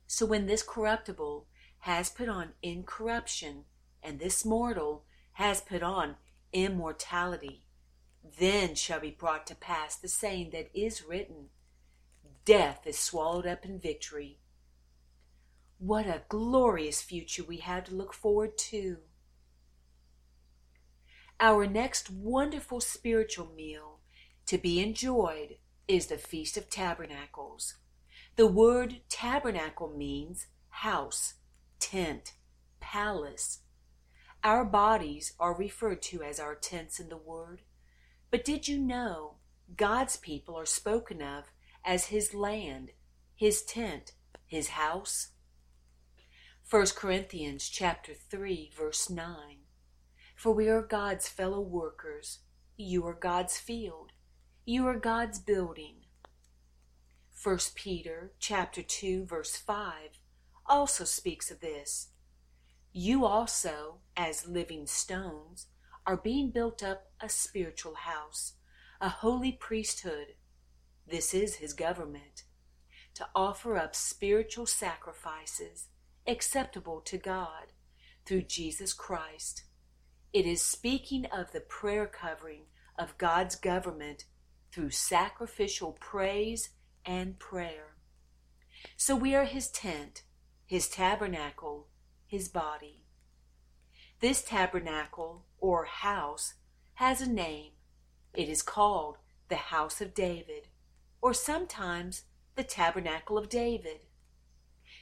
So 0.06 0.26
when 0.26 0.46
this 0.46 0.62
corruptible 0.62 1.46
has 1.80 2.10
put 2.10 2.28
on 2.28 2.50
incorruption, 2.62 3.64
and 4.02 4.18
this 4.18 4.44
mortal 4.44 5.04
has 5.32 5.60
put 5.60 5.82
on 5.82 6.16
immortality, 6.52 7.66
then 8.38 8.74
shall 8.74 9.00
be 9.00 9.10
brought 9.10 9.46
to 9.46 9.54
pass 9.54 9.96
the 9.96 10.08
saying 10.08 10.50
that 10.50 10.70
is 10.74 11.04
written 11.04 11.48
Death 12.44 12.86
is 12.86 12.98
swallowed 12.98 13.46
up 13.46 13.64
in 13.64 13.78
victory. 13.78 14.38
What 15.78 16.06
a 16.06 16.22
glorious 16.28 17.00
future 17.00 17.44
we 17.44 17.58
have 17.58 17.84
to 17.84 17.94
look 17.94 18.12
forward 18.12 18.58
to. 18.58 18.98
Our 21.38 21.66
next 21.66 22.10
wonderful 22.10 22.80
spiritual 22.80 23.50
meal 23.54 24.00
to 24.46 24.58
be 24.58 24.80
enjoyed 24.80 25.56
is 25.90 26.06
the 26.06 26.16
Feast 26.16 26.56
of 26.56 26.70
Tabernacles. 26.70 27.74
The 28.36 28.46
word 28.46 29.00
tabernacle 29.08 29.88
means 29.88 30.46
house, 30.68 31.34
tent, 31.80 32.34
palace. 32.78 33.62
Our 34.44 34.64
bodies 34.64 35.32
are 35.40 35.52
referred 35.52 36.00
to 36.02 36.22
as 36.22 36.38
our 36.38 36.54
tents 36.54 37.00
in 37.00 37.08
the 37.08 37.16
word. 37.16 37.62
But 38.30 38.44
did 38.44 38.68
you 38.68 38.78
know 38.78 39.38
God's 39.76 40.16
people 40.16 40.56
are 40.56 40.64
spoken 40.64 41.20
of 41.20 41.46
as 41.84 42.06
his 42.06 42.34
land, 42.34 42.90
his 43.34 43.64
tent, 43.64 44.12
his 44.46 44.68
house? 44.68 45.32
1 46.70 46.86
Corinthians 46.94 47.68
chapter 47.68 48.12
3 48.14 48.70
verse 48.78 49.10
9 49.10 49.34
For 50.36 50.54
we 50.54 50.68
are 50.68 50.82
God's 50.82 51.28
fellow 51.28 51.60
workers 51.60 52.38
you 52.76 53.04
are 53.08 53.14
God's 53.14 53.58
field 53.58 54.12
you 54.70 54.86
are 54.86 55.00
God's 55.00 55.40
building 55.40 55.96
1 57.42 57.58
Peter 57.74 58.30
chapter 58.38 58.84
2 58.84 59.24
verse 59.24 59.56
5 59.56 60.20
also 60.64 61.02
speaks 61.02 61.50
of 61.50 61.58
this. 61.58 62.10
You 62.92 63.26
also, 63.26 63.96
as 64.16 64.46
living 64.46 64.86
stones, 64.86 65.66
are 66.06 66.16
being 66.16 66.52
built 66.52 66.84
up 66.84 67.10
a 67.20 67.28
spiritual 67.28 67.96
house, 67.96 68.52
a 69.00 69.08
holy 69.08 69.50
priesthood. 69.50 70.34
This 71.04 71.34
is 71.34 71.56
his 71.56 71.72
government, 71.72 72.44
to 73.14 73.26
offer 73.34 73.76
up 73.76 73.96
spiritual 73.96 74.66
sacrifices 74.66 75.88
acceptable 76.28 77.00
to 77.06 77.18
God 77.18 77.72
through 78.24 78.42
Jesus 78.42 78.92
Christ. 78.92 79.64
It 80.32 80.46
is 80.46 80.62
speaking 80.62 81.26
of 81.26 81.50
the 81.50 81.60
prayer 81.60 82.06
covering 82.06 82.66
of 82.96 83.18
God's 83.18 83.56
government 83.56 84.26
through 84.72 84.90
sacrificial 84.90 85.92
praise 85.92 86.70
and 87.04 87.38
prayer. 87.38 87.96
So 88.96 89.16
we 89.16 89.34
are 89.34 89.44
his 89.44 89.68
tent, 89.68 90.22
his 90.66 90.88
tabernacle, 90.88 91.88
his 92.26 92.48
body. 92.48 93.04
This 94.20 94.42
tabernacle, 94.42 95.46
or 95.58 95.86
house, 95.86 96.54
has 96.94 97.20
a 97.20 97.28
name. 97.28 97.72
It 98.34 98.48
is 98.48 98.62
called 98.62 99.16
the 99.48 99.56
House 99.56 100.00
of 100.00 100.14
David, 100.14 100.68
or 101.20 101.34
sometimes 101.34 102.22
the 102.54 102.62
Tabernacle 102.62 103.36
of 103.36 103.48
David. 103.48 104.00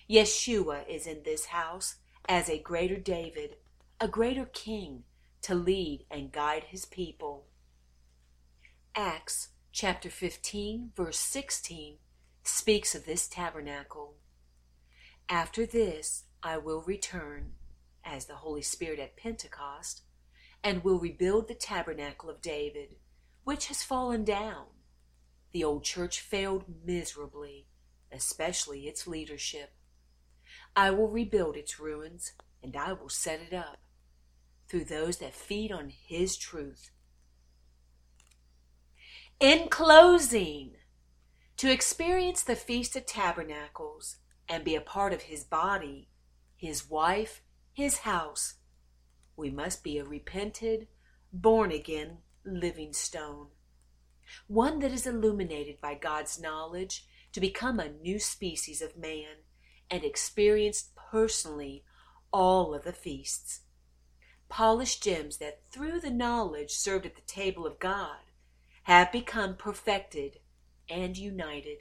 Yeshua 0.08 0.88
is 0.88 1.06
in 1.06 1.22
this 1.24 1.46
house 1.46 1.96
as 2.28 2.48
a 2.48 2.58
greater 2.58 2.96
David, 2.96 3.56
a 4.00 4.08
greater 4.08 4.46
king 4.46 5.04
to 5.42 5.54
lead 5.54 6.04
and 6.10 6.32
guide 6.32 6.64
his 6.64 6.86
people. 6.86 7.46
Acts 8.94 9.48
chapter 9.80 10.10
15, 10.10 10.90
verse 10.96 11.20
16 11.20 11.98
speaks 12.42 12.96
of 12.96 13.06
this 13.06 13.28
tabernacle. 13.28 14.16
After 15.28 15.64
this, 15.66 16.24
I 16.42 16.58
will 16.58 16.82
return, 16.82 17.52
as 18.04 18.26
the 18.26 18.34
Holy 18.34 18.60
Spirit 18.60 18.98
at 18.98 19.16
Pentecost, 19.16 20.02
and 20.64 20.82
will 20.82 20.98
rebuild 20.98 21.46
the 21.46 21.54
tabernacle 21.54 22.28
of 22.28 22.42
David, 22.42 22.96
which 23.44 23.68
has 23.68 23.84
fallen 23.84 24.24
down. 24.24 24.64
The 25.52 25.62
old 25.62 25.84
church 25.84 26.18
failed 26.18 26.64
miserably, 26.84 27.68
especially 28.10 28.88
its 28.88 29.06
leadership. 29.06 29.74
I 30.74 30.90
will 30.90 31.08
rebuild 31.08 31.56
its 31.56 31.78
ruins, 31.78 32.32
and 32.64 32.76
I 32.76 32.94
will 32.94 33.10
set 33.10 33.38
it 33.48 33.54
up 33.54 33.78
through 34.66 34.86
those 34.86 35.18
that 35.18 35.34
feed 35.34 35.70
on 35.70 35.90
His 35.90 36.36
truth. 36.36 36.90
In 39.40 39.68
closing, 39.68 40.72
to 41.58 41.70
experience 41.70 42.42
the 42.42 42.56
Feast 42.56 42.96
of 42.96 43.06
Tabernacles 43.06 44.16
and 44.48 44.64
be 44.64 44.74
a 44.74 44.80
part 44.80 45.12
of 45.12 45.22
His 45.22 45.44
body, 45.44 46.08
His 46.56 46.90
wife, 46.90 47.40
His 47.72 47.98
house, 47.98 48.54
we 49.36 49.48
must 49.48 49.84
be 49.84 49.96
a 49.96 50.04
repented, 50.04 50.88
born 51.32 51.70
again 51.70 52.18
living 52.44 52.92
stone. 52.92 53.46
One 54.48 54.80
that 54.80 54.90
is 54.90 55.06
illuminated 55.06 55.80
by 55.80 55.94
God's 55.94 56.40
knowledge 56.40 57.06
to 57.30 57.38
become 57.38 57.78
a 57.78 57.92
new 57.92 58.18
species 58.18 58.82
of 58.82 58.96
man 58.96 59.44
and 59.88 60.02
experienced 60.02 60.96
personally 60.96 61.84
all 62.32 62.74
of 62.74 62.82
the 62.82 62.92
feasts. 62.92 63.60
Polished 64.48 65.00
gems 65.00 65.36
that 65.36 65.60
through 65.70 66.00
the 66.00 66.10
knowledge 66.10 66.72
served 66.72 67.06
at 67.06 67.14
the 67.14 67.22
table 67.22 67.68
of 67.68 67.78
God 67.78 68.18
have 68.88 69.12
become 69.12 69.54
perfected 69.54 70.38
and 70.88 71.18
united. 71.18 71.76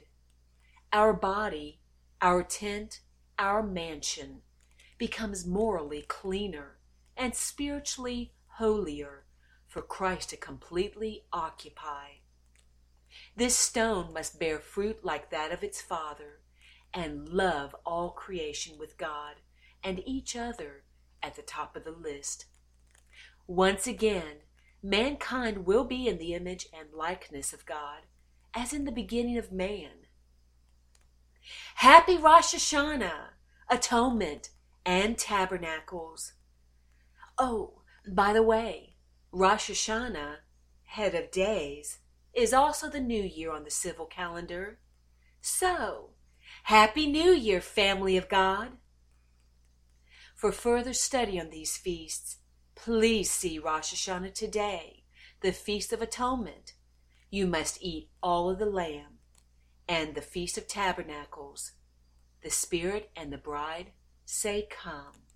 Our 0.91 1.13
body, 1.13 1.79
our 2.21 2.43
tent, 2.43 2.99
our 3.39 3.63
mansion 3.63 4.41
becomes 4.97 5.47
morally 5.47 6.01
cleaner 6.01 6.79
and 7.15 7.33
spiritually 7.33 8.33
holier 8.57 9.23
for 9.69 9.81
Christ 9.81 10.31
to 10.31 10.35
completely 10.37 11.23
occupy. 11.31 12.07
This 13.37 13.55
stone 13.55 14.11
must 14.11 14.37
bear 14.37 14.59
fruit 14.59 15.05
like 15.05 15.29
that 15.29 15.53
of 15.53 15.63
its 15.63 15.81
Father 15.81 16.41
and 16.93 17.29
love 17.29 17.73
all 17.85 18.09
creation 18.09 18.77
with 18.77 18.97
God 18.97 19.35
and 19.81 20.03
each 20.05 20.35
other 20.35 20.83
at 21.23 21.37
the 21.37 21.41
top 21.41 21.77
of 21.77 21.85
the 21.85 21.91
list. 21.91 22.47
Once 23.47 23.87
again, 23.87 24.39
mankind 24.83 25.65
will 25.65 25.83
be 25.83 26.07
in 26.07 26.17
the 26.17 26.33
image 26.33 26.67
and 26.77 26.93
likeness 26.93 27.53
of 27.53 27.65
God, 27.65 28.03
as 28.53 28.73
in 28.73 28.85
the 28.85 28.91
beginning 28.91 29.37
of 29.37 29.51
man. 29.51 30.07
Happy 31.75 32.17
Rosh 32.17 32.53
Hashanah, 32.53 33.29
Atonement, 33.69 34.49
and 34.85 35.17
Tabernacles. 35.17 36.33
Oh, 37.37 37.81
by 38.07 38.33
the 38.33 38.43
way, 38.43 38.95
Rosh 39.31 39.69
Hashanah, 39.69 40.37
head 40.83 41.13
of 41.13 41.31
days, 41.31 41.99
is 42.33 42.53
also 42.53 42.89
the 42.89 42.99
new 42.99 43.23
year 43.23 43.51
on 43.51 43.63
the 43.63 43.71
civil 43.71 44.05
calendar. 44.05 44.79
So, 45.41 46.11
Happy 46.63 47.07
New 47.07 47.31
Year, 47.31 47.61
family 47.61 48.17
of 48.17 48.29
God! 48.29 48.77
For 50.35 50.51
further 50.51 50.93
study 50.93 51.39
on 51.39 51.49
these 51.49 51.77
feasts, 51.77 52.37
please 52.77 53.29
see 53.29 53.59
Rosh 53.59 53.93
Hashanah 53.93 54.33
today, 54.33 55.03
the 55.41 55.51
Feast 55.51 55.91
of 55.91 56.01
Atonement. 56.01 56.73
You 57.29 57.47
must 57.47 57.81
eat 57.81 58.09
all 58.21 58.49
of 58.49 58.59
the 58.59 58.65
lamb, 58.65 59.19
and 59.89 60.15
the 60.15 60.21
Feast 60.21 60.57
of 60.57 60.67
Tabernacles. 60.67 61.73
The 62.43 62.49
Spirit 62.49 63.09
and 63.15 63.33
the 63.33 63.37
bride 63.37 63.91
say, 64.25 64.67
Come. 64.69 65.26